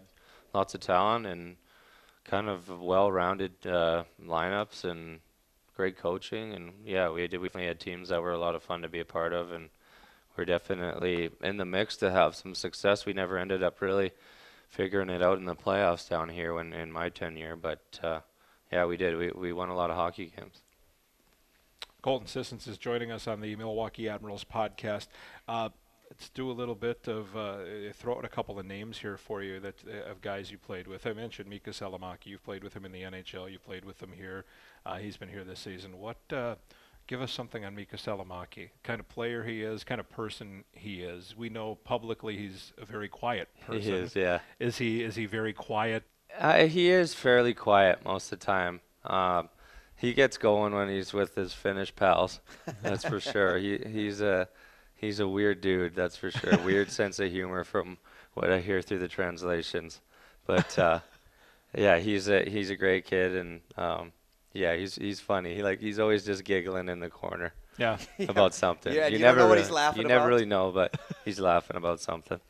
[0.52, 1.56] lots of talent and
[2.24, 5.20] kind of well-rounded uh, lineups and
[5.76, 6.52] great coaching.
[6.52, 7.40] And yeah, we did.
[7.40, 9.52] We definitely had teams that were a lot of fun to be a part of,
[9.52, 9.70] and
[10.36, 13.06] we're definitely in the mix to have some success.
[13.06, 14.12] We never ended up really
[14.68, 18.20] figuring it out in the playoffs down here when in my tenure, but uh,
[18.72, 19.16] yeah, we did.
[19.16, 20.62] We we won a lot of hockey games.
[22.02, 25.08] Colton Sissons is joining us on the Milwaukee Admirals podcast.
[25.46, 25.68] Uh,
[26.10, 27.58] let's do a little bit of uh,
[27.94, 30.86] throw out a couple of names here for you that uh, of guys you played
[30.86, 31.06] with.
[31.06, 32.26] I mentioned Mika Salomäki.
[32.26, 33.50] You've played with him in the NHL.
[33.50, 34.44] You played with him here.
[34.86, 35.98] Uh, he's been here this season.
[35.98, 36.18] What?
[36.32, 36.54] Uh,
[37.06, 38.70] give us something on Mika Salomäki.
[38.82, 39.84] Kind of player he is.
[39.84, 41.36] Kind of person he is.
[41.36, 43.82] We know publicly he's a very quiet person.
[43.82, 44.40] He is, yeah.
[44.58, 45.02] Is he?
[45.02, 46.04] Is he very quiet?
[46.38, 48.80] Uh, he is fairly quiet most of the time.
[49.04, 49.48] Um,
[49.96, 52.40] he gets going when he's with his Finnish pals.
[52.82, 53.58] That's for sure.
[53.58, 54.48] He he's a
[54.94, 55.94] he's a weird dude.
[55.94, 56.56] That's for sure.
[56.58, 57.98] Weird sense of humor from
[58.34, 60.00] what I hear through the translations.
[60.46, 61.00] But uh,
[61.76, 64.12] yeah, he's a he's a great kid, and um,
[64.54, 65.54] yeah, he's he's funny.
[65.54, 67.98] He like he's always just giggling in the corner Yeah.
[68.28, 68.92] about something.
[68.94, 70.28] Yeah, you, you never know what really, he's laughing You never about?
[70.28, 72.40] really know, but he's laughing about something.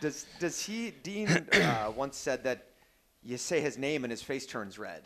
[0.00, 0.92] Does does he?
[1.02, 2.64] Dean uh, once said that
[3.26, 5.02] you say his name and his face turns red,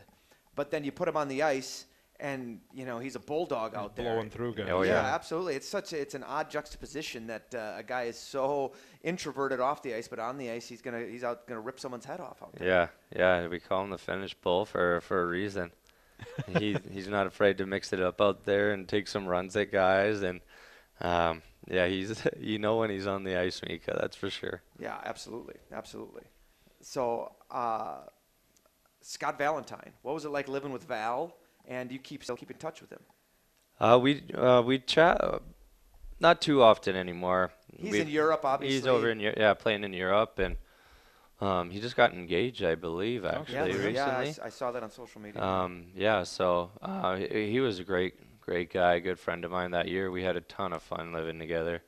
[0.54, 1.87] but then you put him on the ice
[2.20, 4.04] and you know he's a bulldog out there.
[4.04, 4.68] blowing through guys.
[4.70, 5.14] Oh, yeah, yeah.
[5.14, 5.54] absolutely.
[5.54, 9.83] It's such a, it's an odd juxtaposition that uh, a guy is so introverted off
[9.83, 12.42] the ice, but on the ice he's gonna he's out gonna rip someone's head off
[12.42, 12.68] out there.
[12.68, 15.72] Yeah, yeah, we call him the Finnish bull for for a reason.
[16.59, 19.72] he he's not afraid to mix it up out there and take some runs at
[19.72, 20.40] guys and
[21.00, 24.62] um, yeah, he's you know when he's on the ice, Mika, that's for sure.
[24.78, 26.24] Yeah, absolutely, absolutely.
[26.80, 27.98] So uh,
[29.00, 31.34] Scott Valentine, what was it like living with Val?
[31.68, 33.00] And you keep still keep in touch with him.
[33.78, 35.38] Uh, we uh, we chat uh,
[36.18, 37.50] not too often anymore.
[37.76, 38.76] He's We- in Europe, obviously.
[38.76, 40.56] He's over in Eu- yeah playing in Europe and
[41.40, 43.92] um, he just got engaged, I believe, actually yeah, recently.
[43.94, 45.42] yeah, I, s- I saw that on social media.
[45.42, 49.70] Um, yeah, so uh, he, he was a great, great guy, good friend of mine
[49.70, 50.10] that year.
[50.10, 51.82] We had a ton of fun living together.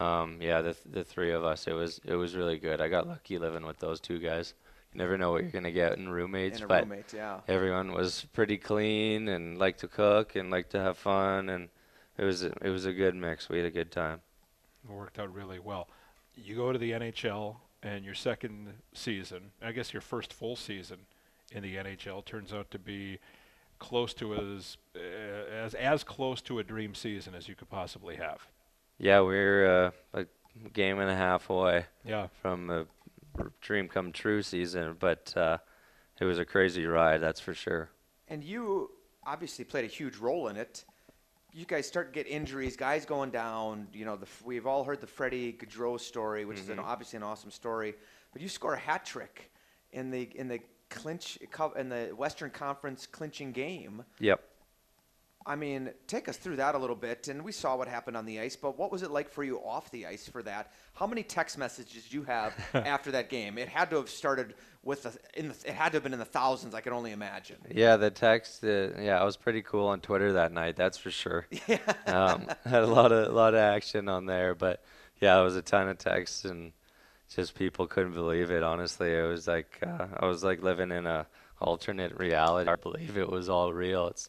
[0.00, 2.80] Um, yeah, the the three of us, it was it was really good.
[2.80, 4.54] I got lucky living with those two guys.
[4.92, 7.40] You never know what you're gonna get in roommates, and a but roommate, yeah.
[7.46, 11.68] everyone was pretty clean and liked to cook and liked to have fun, and
[12.16, 13.50] it was a, it was a good mix.
[13.50, 14.22] We had a good time.
[14.84, 15.86] It worked out really well.
[16.34, 21.00] You go to the NHL, and your second season, I guess your first full season
[21.52, 23.18] in the NHL, turns out to be
[23.78, 24.98] close to as uh,
[25.52, 28.46] as as close to a dream season as you could possibly have.
[29.00, 30.26] Yeah, we're uh, a
[30.74, 31.86] game and a half away.
[32.04, 32.86] Yeah, from a
[33.38, 35.56] r- dream come true season, but uh,
[36.20, 37.88] it was a crazy ride, that's for sure.
[38.28, 38.90] And you
[39.26, 40.84] obviously played a huge role in it.
[41.52, 43.88] You guys start to get injuries, guys going down.
[43.92, 47.22] You know, the, we've all heard the Freddie Gaudreau story, which is an, obviously an
[47.22, 47.94] awesome story.
[48.32, 49.50] But you score a hat trick
[49.92, 50.60] in the in the
[50.90, 51.38] clinch
[51.76, 54.04] in the Western Conference clinching game.
[54.20, 54.40] Yep.
[55.46, 57.28] I mean, take us through that a little bit.
[57.28, 59.58] And we saw what happened on the ice, but what was it like for you
[59.58, 60.72] off the ice for that?
[60.92, 63.56] How many text messages did you have after that game?
[63.56, 66.18] It had to have started with the, in the, it had to have been in
[66.18, 66.74] the thousands.
[66.74, 67.56] I can only imagine.
[67.70, 68.62] Yeah, the text.
[68.62, 70.76] Uh, yeah, I was pretty cool on Twitter that night.
[70.76, 71.46] That's for sure.
[72.06, 74.82] um, had a lot of lot of action on there, but
[75.20, 76.72] yeah, it was a ton of texts and
[77.34, 78.62] just people couldn't believe it.
[78.62, 81.26] Honestly, it was like uh, I was like living in a
[81.60, 82.70] alternate reality.
[82.70, 84.08] I believe it was all real.
[84.08, 84.28] It's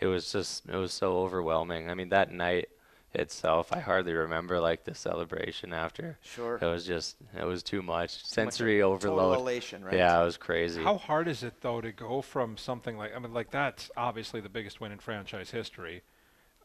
[0.00, 1.90] it was just it was so overwhelming.
[1.90, 2.68] I mean, that night
[3.12, 3.72] itself.
[3.72, 6.18] I hardly remember like the celebration after.
[6.22, 6.58] Sure.
[6.60, 9.38] It was just it was too much Too much sensory Total overload.
[9.38, 9.94] elation, right?
[9.94, 10.82] Yeah, it was crazy.
[10.82, 14.40] How hard is it though to go from something like I mean, like that's obviously
[14.40, 16.02] the biggest win in franchise history,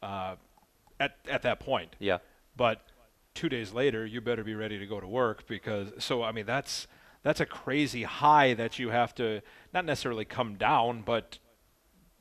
[0.01, 0.35] uh,
[0.99, 1.95] at at that point.
[1.99, 2.17] yeah.
[2.57, 2.81] But
[3.35, 5.89] two days later, you better be ready to go to work because.
[5.99, 6.87] So I mean, that's
[7.21, 9.41] that's a crazy high that you have to
[9.73, 11.37] not necessarily come down, but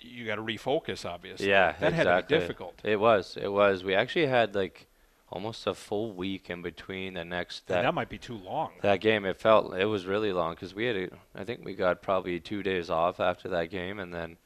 [0.01, 1.05] you got to refocus.
[1.05, 1.49] Obviously.
[1.49, 2.37] Yeah, That had to exactly.
[2.37, 2.81] be difficult.
[2.85, 3.37] It was.
[3.41, 3.85] It was.
[3.85, 4.87] We actually had like
[5.31, 8.73] almost a full week in between the next And that that might be too long.
[8.83, 9.25] that game.
[9.25, 12.41] It felt it was really long because we had a, I think we got probably
[12.41, 14.37] two days off after that game, and then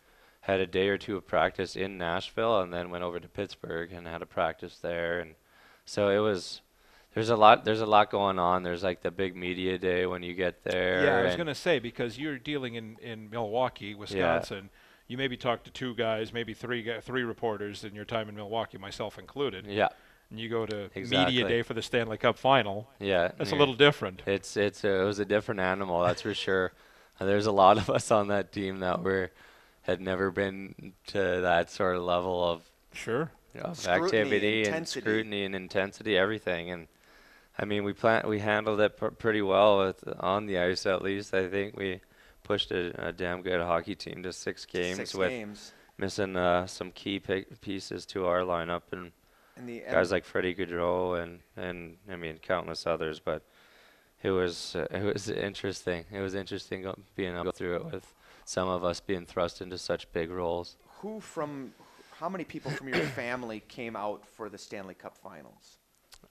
[0.42, 3.92] had a day or two of practice in Nashville, and then went over to Pittsburgh
[3.92, 5.34] and had a practice there, and
[5.84, 6.60] so it was.
[7.14, 7.66] There's a lot.
[7.66, 8.62] There's a lot going on.
[8.62, 11.04] There's like the big media day when you get there.
[11.04, 14.70] Yeah, I was going to say because you're dealing in, in Milwaukee, Wisconsin.
[15.12, 18.34] You maybe talked to two guys, maybe three gu- three reporters in your time in
[18.34, 19.66] Milwaukee, myself included.
[19.66, 19.88] Yeah.
[20.30, 21.18] And you go to Exactly.
[21.34, 22.88] media day for the Stanley Cup final.
[22.98, 23.32] Yeah.
[23.36, 24.22] That's a little different.
[24.24, 26.72] It's it's a, it was a different animal, that's for sure.
[27.20, 29.30] And there's a lot of us on that team that were
[29.82, 32.62] had never been to that sort of level of,
[32.94, 33.30] Sure.
[33.60, 35.00] of Scrutiny, activity and intensity.
[35.02, 36.70] scrutiny and intensity, everything.
[36.70, 36.88] And
[37.58, 40.86] I mean, we plan we handled it pr- pretty well with, on the ice.
[40.86, 42.00] At least I think we
[42.52, 45.72] pushed a, a damn good hockey team to six games Six with games.
[45.98, 49.12] missing uh, some key pi- pieces to our lineup and
[49.56, 53.40] And the guys like Freddie Gaudreau and and I mean countless others, but
[54.22, 56.04] it was uh, it was interesting.
[56.12, 58.06] It was interesting go- being able to go through it with
[58.44, 60.76] some of us being thrust into such big roles.
[61.00, 61.72] who from
[62.20, 65.78] how many people from your family came out for the Stanley Cup Finals?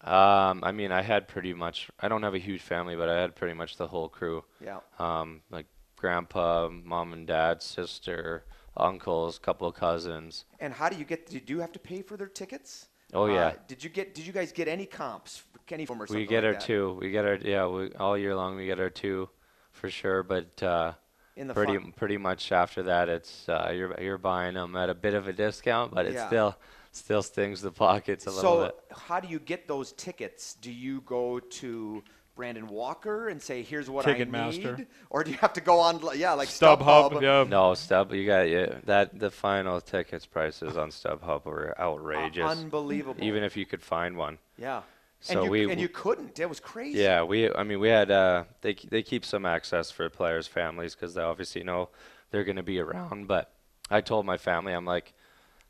[0.02, 1.90] Um, I mean, I had pretty much.
[2.00, 4.44] I don't have a huge family, but I had pretty much the whole crew.
[4.64, 4.80] Yeah.
[5.00, 5.66] Um, like
[6.02, 8.44] grandpa, mom and dad, sister,
[8.76, 10.46] uncles, couple of cousins.
[10.60, 11.28] And how do you get?
[11.30, 12.88] Did you have to pay for their tickets?
[13.14, 13.54] Oh Uh, yeah.
[13.68, 14.16] did you get?
[14.16, 15.44] Did you guys get any comps?
[15.70, 16.98] Any form or something We get like our that two.
[17.00, 17.66] We get our yeah.
[17.66, 19.30] We, all year long we get our two,
[19.72, 20.22] for sure.
[20.22, 20.94] But uh,
[21.38, 24.90] in the pretty fin- pretty much after that, it's uh, you're you're buying them at
[24.90, 26.28] a bit of a discount, but it Yeah.
[26.28, 26.58] still
[26.92, 28.76] still stings the pockets a little bit.
[28.90, 30.56] So how do you get those tickets?
[30.56, 32.04] Do you go to
[32.42, 34.80] Brandon Walker and say, "Here's what I Ticketmaster.
[34.80, 37.12] need," or do you have to go on, yeah, like StubHub.
[37.12, 37.22] StubHub?
[37.22, 37.44] Yeah.
[37.48, 42.50] No, Stub, you got yeah, that the final tickets prices on StubHub were Uh, outrageous.
[42.50, 43.24] unbelievable.
[43.24, 44.40] even if you could find one.
[44.58, 44.82] yeah.
[45.20, 46.40] So and you, we and you couldn't.
[46.40, 46.98] It was crazy.
[47.00, 47.54] Yeah, we.
[47.54, 48.10] I mean, we had.
[48.10, 51.90] Uh, they they keep some access for players' families because they obviously know
[52.32, 53.28] they're going to be around.
[53.28, 53.52] But
[53.92, 55.14] I told my family, I'm like,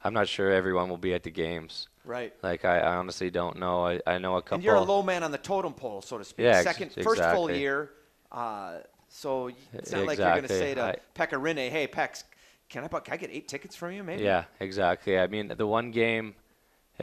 [0.06, 1.90] I'm not sure everyone will be at the games.
[2.04, 2.34] Right.
[2.42, 3.86] Like, I, I honestly don't know.
[3.86, 4.56] I, I know a couple.
[4.56, 6.46] And you're a low man on the totem pole, so to speak.
[6.46, 7.92] Yeah, ex- Second, first full year.
[8.32, 12.24] Uh, so it's not like you're going to say to I- Pekka "Hey, Pex,
[12.70, 15.20] can I can I get eight tickets from you, maybe?" Yeah, exactly.
[15.20, 16.36] I mean, the one game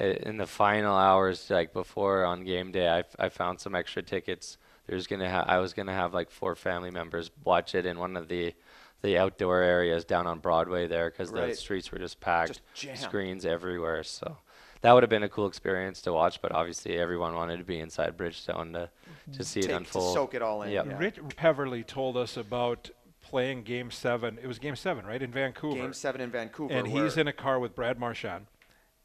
[0.01, 3.75] uh, in the final hours, like before on game day, I, f- I found some
[3.75, 4.57] extra tickets.
[4.87, 8.17] There's gonna ha- I was gonna have like four family members watch it in one
[8.17, 8.55] of the
[9.03, 13.45] the outdoor areas down on Broadway there because the streets were just packed, Just screens
[13.45, 14.03] everywhere.
[14.03, 14.39] So
[14.81, 16.41] that would have been a cool experience to watch.
[16.41, 18.91] But obviously, everyone wanted to be inside Bridgestone to
[19.33, 20.15] to see Take, it to unfold.
[20.15, 20.71] soak it all in.
[20.73, 20.87] Yep.
[20.87, 20.99] yeah.
[20.99, 22.91] Rich Peverley told us about
[23.23, 24.39] playing Game Seven.
[24.43, 25.77] It was Game Seven, right, in Vancouver.
[25.77, 26.73] Game seven in Vancouver.
[26.73, 28.47] and he's in a car with Brad Marchand,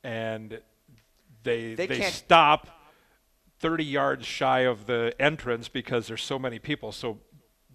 [0.04, 0.60] and
[1.44, 2.70] they They they, stop
[3.60, 6.92] 30 yards shy of the entrance because there's so many people.
[6.92, 7.20] So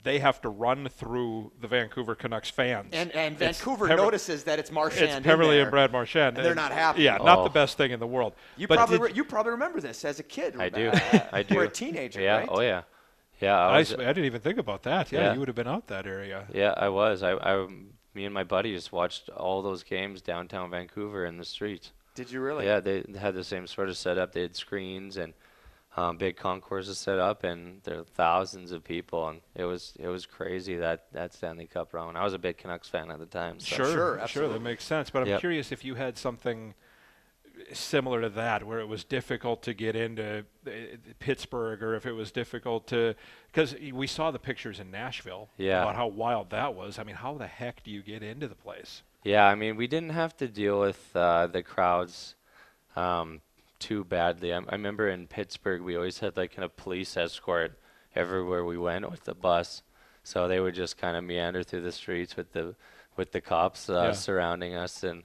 [0.03, 2.91] they have to run through the Vancouver Canucks fans.
[2.93, 5.05] and and Vancouver Pever- notices that it's Marchand.
[5.05, 7.03] It's in Peverley and Brad Marchand, and they're not happy.
[7.03, 7.49] Yeah, not the Oh.
[7.49, 8.35] best thing in the world.
[8.57, 10.55] You But probably did- re- you probably remember this as a kid.
[10.59, 10.89] I do.
[10.89, 10.99] uh,
[11.33, 11.55] I do.
[11.55, 12.39] For a teenager, yeah.
[12.39, 12.49] right?
[12.51, 12.83] Oh yeah.
[13.41, 13.57] Yeah.
[13.59, 15.11] I I, was, s- I didn't even think about that.
[15.13, 15.33] Yeah, Yeah.
[15.35, 16.47] you would have been out that area.
[16.53, 17.23] Yeah, I was.
[17.23, 17.67] I, I,
[18.15, 21.93] me and my buddy just watched all those games downtown Vancouver in the streets.
[22.15, 22.67] Did you really?
[22.67, 24.33] Yeah, they had the same sort of setup.
[24.33, 25.35] They had screens and
[25.99, 30.07] um, big concourses set up, and there were thousands of people, and it was it
[30.07, 32.15] was crazy that that Stanley Cup run.
[32.15, 33.59] I was a big Canucks fan at the time.
[33.59, 33.77] So.
[33.77, 35.11] Sure, Sure, sure, that makes sense.
[35.11, 35.41] But I'm Yep.
[35.41, 36.75] curious if you had something
[37.73, 40.71] similar to that, where it was difficult to get into uh,
[41.19, 43.17] Pittsburgh, or if it was difficult to,
[43.49, 45.83] because we saw the pictures in Nashville Yeah.
[45.83, 47.01] about how wild that was.
[47.01, 49.03] I mean, how the heck do you get into the place?
[49.25, 52.37] Yeah, I mean, we didn't have to deal with uh, the crowds
[52.95, 53.41] um,
[53.79, 54.53] too badly.
[54.53, 57.79] I, I remember in Pittsburgh, we always had like a police escort
[58.15, 59.83] everywhere we went with the bus,
[60.25, 62.75] so they would just kind of meander through the streets with the
[63.17, 64.13] with the cops uh, Yeah.
[64.13, 65.23] surrounding us and.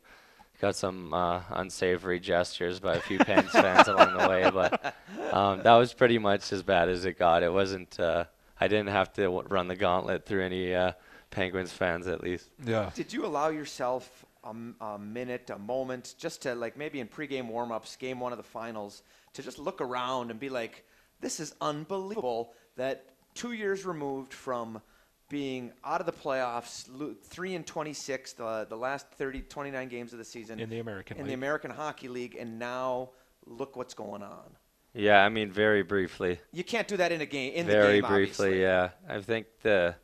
[0.61, 4.95] Got some uh, unsavory gestures by a few Pens fans along the way, but
[5.33, 7.43] um, that was pretty much as bad as it got.
[7.43, 7.99] It wasn't.
[7.99, 8.25] Uh,
[8.61, 10.93] I didn't have to w- run the gauntlet through any uh,
[11.31, 12.47] Penguins fans, at least.
[12.63, 12.91] Yeah.
[12.95, 17.07] Did you allow yourself a, m- a minute, a moment, just to like maybe in
[17.07, 19.03] pregame warmups, game one of the finals,
[19.33, 20.85] to just look around and be like,
[21.21, 24.81] this is unbelievable that two years removed from
[25.29, 30.11] being out of the playoffs, lo- three and 26, the, the last 30, 29 games
[30.13, 33.09] of the season In the American in the American Hockey League, and now
[33.45, 34.55] look what's going on.
[34.93, 36.39] Yeah, I mean, very briefly.
[36.51, 37.53] You can't do that in a game.
[37.53, 38.61] In very the game, briefly, obviously.
[38.61, 38.89] yeah.
[39.09, 39.95] I think the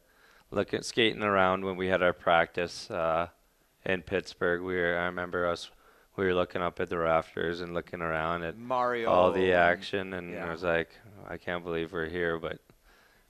[0.49, 3.28] look at skating around when we had our practice uh,
[3.89, 4.62] in Pittsburgh.
[4.62, 5.69] We were, I remember us.
[6.15, 9.10] We were looking up at the rafters and looking around at Mario.
[9.10, 10.47] all the and- action, and yeah.
[10.47, 10.89] I was like,
[11.28, 12.38] I can't believe we're here.
[12.38, 12.60] But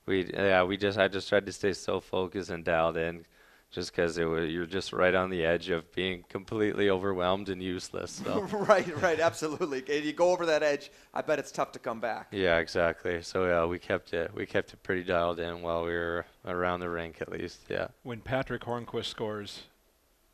[0.06, 3.26] we, yeah, we just, I just tried to stay so focused and dialed in,
[3.70, 7.62] just because it was, you're just right on the edge of being completely overwhelmed and
[7.62, 8.12] useless.
[8.24, 8.42] So.
[8.52, 9.84] right, right, absolutely.
[9.88, 12.30] And you go over that edge, I bet it's tough to come back.
[12.32, 13.22] Yeah, exactly.
[13.22, 16.80] So yeah, we kept it we kept it pretty dialed in while we were around
[16.80, 17.66] the rink at least.
[17.70, 17.90] Yeah.
[18.02, 19.64] when Patric Hornqvist scores,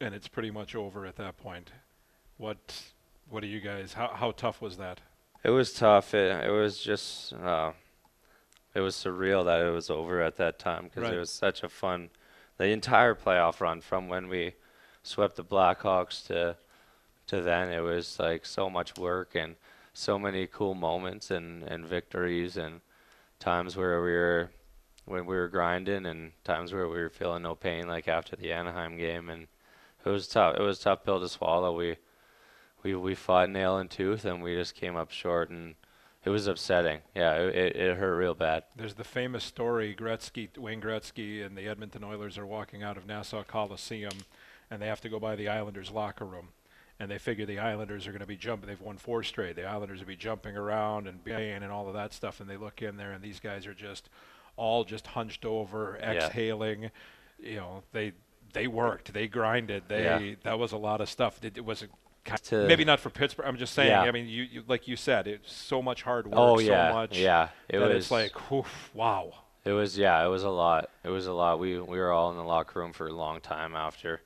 [0.01, 1.71] and it's pretty much over at that point.
[2.38, 2.84] What
[3.29, 3.93] what do you guys?
[3.93, 5.01] How how tough was that?
[5.43, 6.13] It was tough.
[6.13, 7.71] It it was just uh,
[8.73, 11.13] it was surreal that it was over at that time because Right.
[11.13, 12.10] it was such a fun
[12.58, 14.53] the entire playoff run from when we
[15.03, 16.58] swept the Blackhawks to
[17.27, 19.55] to then it was like so much work and
[19.93, 22.81] so many cool moments and and victories and
[23.39, 24.49] times where we were
[25.05, 28.51] when we were grinding and times where we were feeling no pain like after the
[28.51, 29.47] Anaheim game and
[30.05, 31.97] it was tough it was a tough pill to swallow we
[32.83, 35.75] we we fought nail and tooth and we just came up short and
[36.23, 40.57] it was upsetting yeah it, it, it hurt real bad There's the famous story: Gretzky,
[40.57, 44.25] Wayne Gretzky, and the Edmonton Oilers are walking out of Nassau Coliseum,
[44.71, 46.49] and they have to go by the Islanders' locker room,
[46.99, 48.67] and they figure the Islanders are going to be jumping.
[48.67, 49.55] They've won four straight.
[49.55, 52.57] The Islanders will be jumping around and baying and all of that stuff, and they
[52.57, 54.09] look in there, and these guys are just
[54.57, 56.81] all just hunched over, exhaling.
[56.81, 56.87] Yeah.
[56.87, 56.91] exhaling.
[57.37, 58.13] You know, they
[58.55, 60.35] they worked, they grinded, they Yeah.
[60.43, 61.39] that was a lot of stuff.
[61.43, 61.87] It, it was a
[62.27, 63.45] ki- To- maybe not for Pittsburgh.
[63.47, 63.91] I'm just saying.
[63.91, 64.01] Yeah.
[64.01, 66.95] I mean, you, you like you said, it's so much hard work, oh yeah so
[66.95, 69.31] much yeah it was it's like, oof, wow.
[69.63, 70.89] It was yeah, it was a lot.
[71.03, 71.59] It was a lot.
[71.59, 74.21] We we were all in the locker room for a long time after.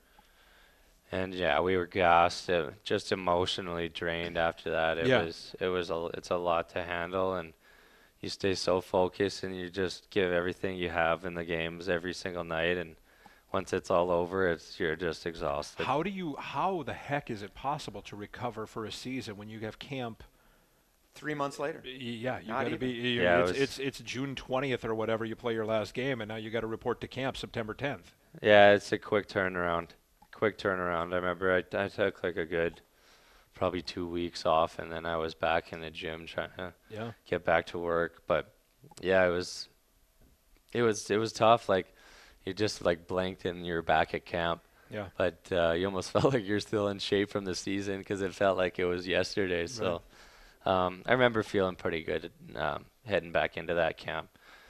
[1.11, 4.97] And yeah, we were gassed, uh, just emotionally drained after that.
[4.99, 5.23] It Yeah.
[5.23, 7.53] was it was a it's a lot to handle and
[8.21, 12.13] you stay so focused and you just give everything you have in the games every
[12.13, 12.95] single night and
[13.51, 15.85] once it's all over, it's you're just exhausted.
[15.85, 16.35] How do you?
[16.37, 20.23] How the heck is it possible to recover for a season when you have camp?
[21.15, 21.81] Three months later.
[21.85, 22.87] Yeah, you Not got to be.
[22.91, 23.05] even.
[23.05, 25.25] you- Yeah, it's, was- it's it's June twentieth or whatever.
[25.25, 28.13] You play your last game, and now you got to report to camp September tenth.
[28.41, 29.89] Yeah, it's a quick turnaround.
[30.31, 31.11] Quick turnaround.
[31.13, 32.79] I remember I, I took like a good,
[33.55, 37.11] probably two weeks off, and then I was back in the gym trying to Yeah.
[37.25, 38.21] get back to work.
[38.27, 38.53] But
[39.01, 39.67] yeah, it was,
[40.71, 41.67] it was it was tough.
[41.67, 41.87] Like
[42.49, 44.61] you just like blinked and you're back at camp.
[44.89, 45.05] Yeah.
[45.17, 48.33] But uh, you almost felt like you're still in shape from the season because it
[48.33, 49.67] felt like it was yesterday.
[49.67, 50.01] So
[50.65, 54.29] um, I remember feeling pretty good um, heading back into that camp.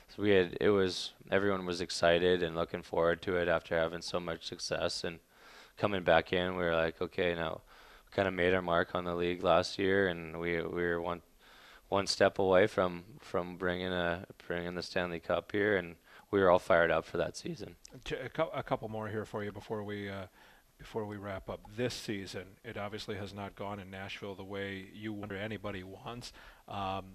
[0.10, 4.02] So we had it was everyone was excited and looking forward to it after having
[4.02, 5.20] so much success and
[5.78, 6.56] coming back in.
[6.58, 7.62] We were like, okay, now
[8.12, 11.22] kind of made our mark on the league last year, and we we were one
[11.90, 15.96] one step away from from bringing a bringing the Stanley Cup here, and
[16.32, 17.76] we were all fired up for that season.
[18.04, 20.26] T- A, cou- a couple more here for you before we uh,
[20.78, 22.44] before we wrap up this season.
[22.64, 26.32] It obviously has not gone in Nashville the way you or anybody wants.
[26.68, 27.06] Um,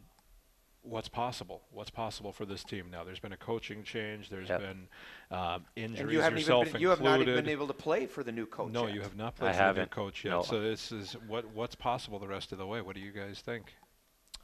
[0.83, 1.63] what's possible?
[1.73, 3.05] What's possible for this team now?
[3.05, 4.29] There's been a coaching change.
[4.29, 4.61] There's Yep.
[4.61, 4.89] been
[5.31, 6.01] um, injuries.
[6.01, 8.23] And you haven't even yourself been, you have not even been able to play for
[8.23, 8.71] the new coach.
[8.73, 8.95] No, yet.
[8.95, 10.31] you have not I played for the new coach yet.
[10.33, 10.43] No.
[10.43, 12.81] So this is what what's possible the rest of the way.
[12.83, 13.73] What do you guys think?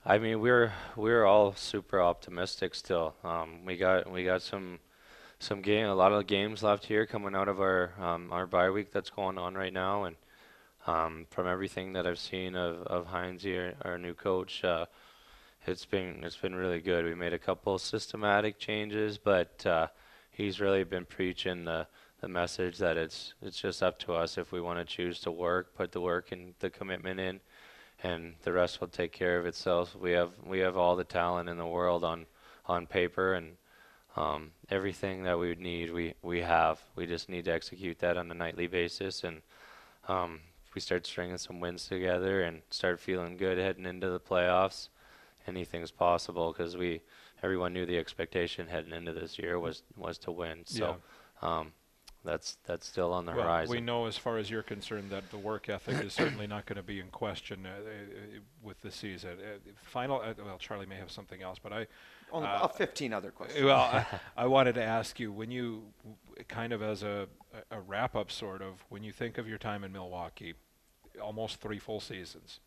[0.05, 3.15] I mean, we're we're all super optimistic still.
[3.23, 4.79] Um, we got we got some
[5.39, 8.71] some game, a lot of games left here coming out of our um, our bye
[8.71, 10.17] week that's going on right now, and
[10.87, 14.87] um, from everything that I've seen of of Hynes, our, our new coach, uh,
[15.67, 17.05] it's been it's been really good.
[17.05, 19.89] We made a couple systematic changes, but uh,
[20.31, 21.87] he's really been preaching the
[22.23, 25.31] the message that it's it's just up to us if we want to choose to
[25.31, 27.41] work, put the work and the commitment in
[28.03, 29.95] and the rest will take care of itself.
[29.95, 32.27] We have we have all the talent in the world on
[32.67, 33.57] on paper and
[34.17, 36.81] um, everything that we would need we we have.
[36.97, 39.43] We just need to execute that on a nightly basis and
[40.09, 44.21] um, if we start stringing some wins together and start feeling good heading into the
[44.21, 44.89] playoffs,
[45.47, 47.03] anything's possible because we
[47.43, 50.61] everyone knew the expectation heading into this year was was to win.
[50.65, 50.97] So
[51.43, 51.73] um,
[52.25, 53.75] that's that's still on the well, horizon.
[53.75, 56.77] we know as far as you're concerned that the work ethic is certainly not going
[56.77, 59.31] to be in question uh, uh, with the season.
[59.41, 61.87] Uh, final, uh, well, Charlie may have something else, but I,
[62.31, 63.65] Only Uh, about 15 other questions.
[63.65, 64.07] Well, I,
[64.37, 65.85] I wanted to ask you when you,
[66.49, 67.27] kind of as a,
[67.71, 70.55] a wrap up, sort of, when you think of your time in Milwaukee,
[71.23, 72.61] almost three full seasons,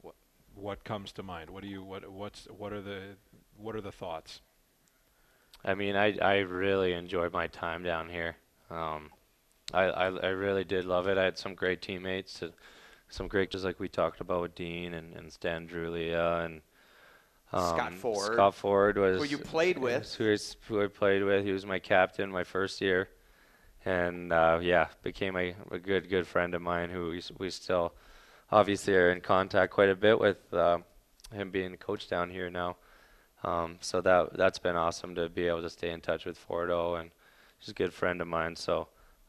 [0.00, 0.14] what
[0.54, 1.50] what comes to mind?
[1.50, 3.16] What do you what what's what are the
[3.56, 4.40] what are the thoughts?
[5.64, 8.36] I mean, I I really enjoyed my time down here.
[8.72, 9.10] Um,
[9.72, 11.18] I, I I really did love it.
[11.18, 12.42] I had some great teammates,
[13.08, 16.60] some great just like we talked about with Dean and, and Stan Drulia and
[17.52, 20.14] um, Scott Ford, Scott Ford was who you played with.
[20.14, 21.44] Who, is, who I played with.
[21.44, 23.08] He was my captain my first year,
[23.84, 26.90] and uh, yeah, became a, a good good friend of mine.
[26.90, 27.92] Who we, we still
[28.50, 30.52] obviously are in contact quite a bit with.
[30.52, 30.78] Uh,
[31.32, 32.76] him being coach down here now.
[33.44, 37.00] Um, so that that's been awesome to be able to stay in touch with Fordo
[37.00, 37.10] and
[37.62, 38.56] he's a good friend of mine.
[38.56, 38.88] So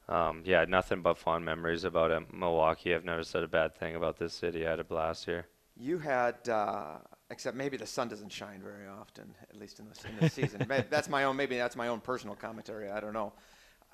[0.09, 2.93] um, yeah, nothing but fond memories about uh, Milwaukee.
[2.93, 4.65] I've never said a bad thing about this city.
[4.65, 5.47] I had a blast here.
[5.77, 6.97] You had, uh,
[7.29, 10.65] except maybe the sun doesn't shine very often, at least in this in this season.
[10.89, 11.35] That's my own.
[11.35, 12.91] Maybe that's my own personal commentary.
[12.91, 13.33] I don't know.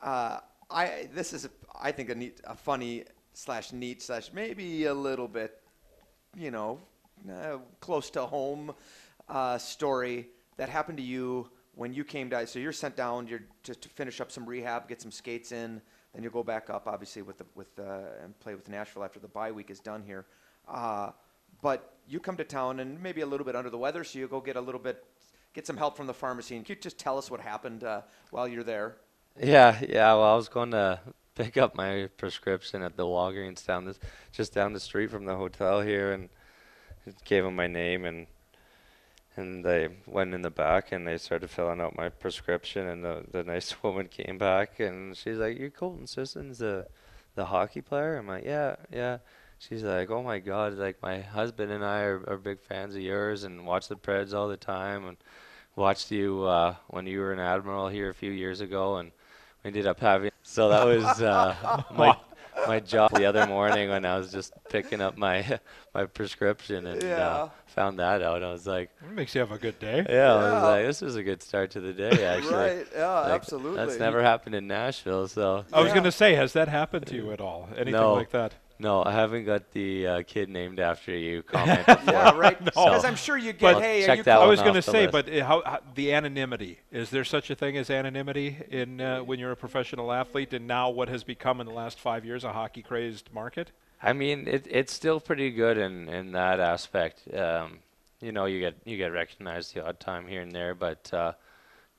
[0.01, 4.85] Uh, I this is a, I think a neat, a funny slash neat slash maybe
[4.85, 5.61] a little bit,
[6.35, 6.79] you know,
[7.31, 8.73] uh, close to home
[9.29, 10.27] uh, story
[10.57, 12.47] that happened to you when you came down.
[12.47, 13.27] So you're sent down.
[13.27, 15.81] You're to finish up some rehab, get some skates in.
[16.13, 19.19] Then you'll go back up, obviously, with the with uh, and play with Nashville after
[19.19, 20.25] the bye week is done here.
[20.67, 21.11] Uh,
[21.61, 24.27] but you come to town and maybe a little bit under the weather, so you
[24.27, 25.03] go get a little bit,
[25.53, 26.55] get some help from the pharmacy.
[26.55, 28.01] And can you just tell us what happened uh,
[28.31, 28.97] while you're there?
[29.41, 30.13] Yeah, yeah.
[30.13, 30.99] Well, I was going to
[31.35, 33.99] pick up my prescription at the Walgreens down this,
[34.31, 36.29] just down the street from the hotel here, and
[37.25, 38.27] gave them my name, and
[39.39, 43.23] and they went in the back and they started filling out my prescription, and the
[43.31, 46.87] the nice woman came back and she's like, "You're Colton Sissons, the
[47.35, 49.17] the hockey player?" I'm like, "Yeah, yeah."
[49.57, 50.73] She's like, "Oh my God!
[50.73, 54.33] Like my husband and I are, are big fans of yours and watch the Preds
[54.33, 55.17] all the time and."
[55.79, 59.11] watched you uh, when you were an admiral here a few years ago, and
[59.63, 60.31] we ended up having.
[60.43, 62.15] So that was uh, my
[62.67, 65.59] my job the other morning when I was just picking up my
[65.93, 67.17] my prescription and Yeah.
[67.27, 68.43] uh, found that out.
[68.43, 70.05] I was like, It makes you have a good day.
[70.09, 72.23] yeah, I was like, this is a good start to the day.
[72.25, 72.87] Actually, right?
[72.95, 73.77] Yeah, Like, absolutely.
[73.77, 77.15] That's never happened in Nashville, so I was going to say, has that happened to
[77.15, 77.67] you at all?
[77.73, 78.13] Anything No.
[78.13, 78.53] like that?
[78.79, 82.13] No, I haven't got the uh, kid named after you comment before.
[82.13, 82.59] Yeah, right.
[82.75, 82.85] No.
[82.85, 83.61] Because I'm sure you get.
[83.61, 85.11] But hey, are check you that I was going to say, list.
[85.11, 89.19] but uh, how, how the anonymity is there such a thing as anonymity in uh,
[89.19, 92.43] when you're a professional athlete, and now what has become in the last five years
[92.43, 93.71] a hockey crazed market?
[94.01, 97.21] I mean, it, it's still pretty good in, in that aspect.
[97.33, 97.79] Um,
[98.21, 101.33] you know, you get you get recognized the odd time here and there, but uh,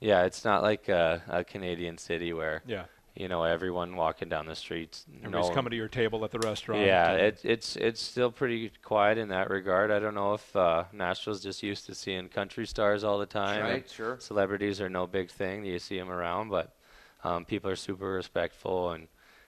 [0.01, 2.85] yeah, it's not like a, a Canadian city where Yeah,
[3.21, 5.05] you know everyone walking down the streets.
[5.19, 6.87] everybody's know- coming to your table at the restaurant.
[6.87, 9.91] Yeah, and- it, it's it's still pretty quiet in that regard.
[9.91, 13.63] I don't know if uh, Nashville's just used to seeing country stars all the time.
[13.63, 14.17] Right, sure.
[14.21, 15.65] Celebrities are no big thing.
[15.67, 16.75] You see them around, but
[17.23, 19.07] um, people are super respectful, and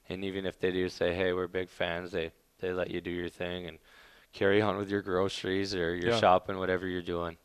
[0.09, 3.11] and even if they do say, "Hey, we're big fans," they they let you do
[3.11, 3.79] your thing and
[4.35, 6.21] carry on with your groceries or your Yeah.
[6.21, 7.39] shopping, whatever you're doing.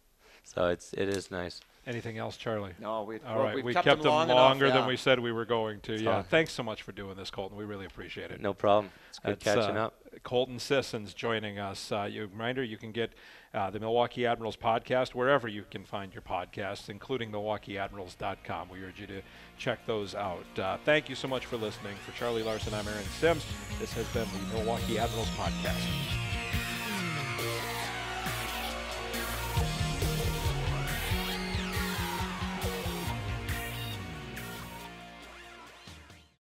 [0.44, 1.62] So it's it is nice.
[1.88, 2.74] Anything else, Charlie?
[2.82, 3.20] No, we.
[3.26, 5.46] All well, right, we've kept, kept them long longer enough, than we said we were
[5.46, 5.94] going to.
[5.94, 6.24] Yeah, fine.
[6.26, 7.58] thanks so much for doing this, Colton.
[7.58, 8.42] We really appreciate it.
[8.42, 8.92] No problem.
[9.08, 9.94] It's good That's, catching uh, up.
[10.24, 11.90] Colton Sissons joining us.
[11.90, 13.14] Uh, you, reminder, you can get
[13.54, 18.68] uh, the Milwaukee Admirals podcast wherever you can find your podcasts, including MilwaukeeAdmirals.com.
[18.70, 19.22] We urge you to
[19.58, 20.60] check those out.
[20.60, 21.96] Uh, thank you so much for listening.
[22.06, 23.46] For Charlie Larson, I'm Aaron Sims.
[23.80, 26.27] This has been the Milwaukee Admirals podcast.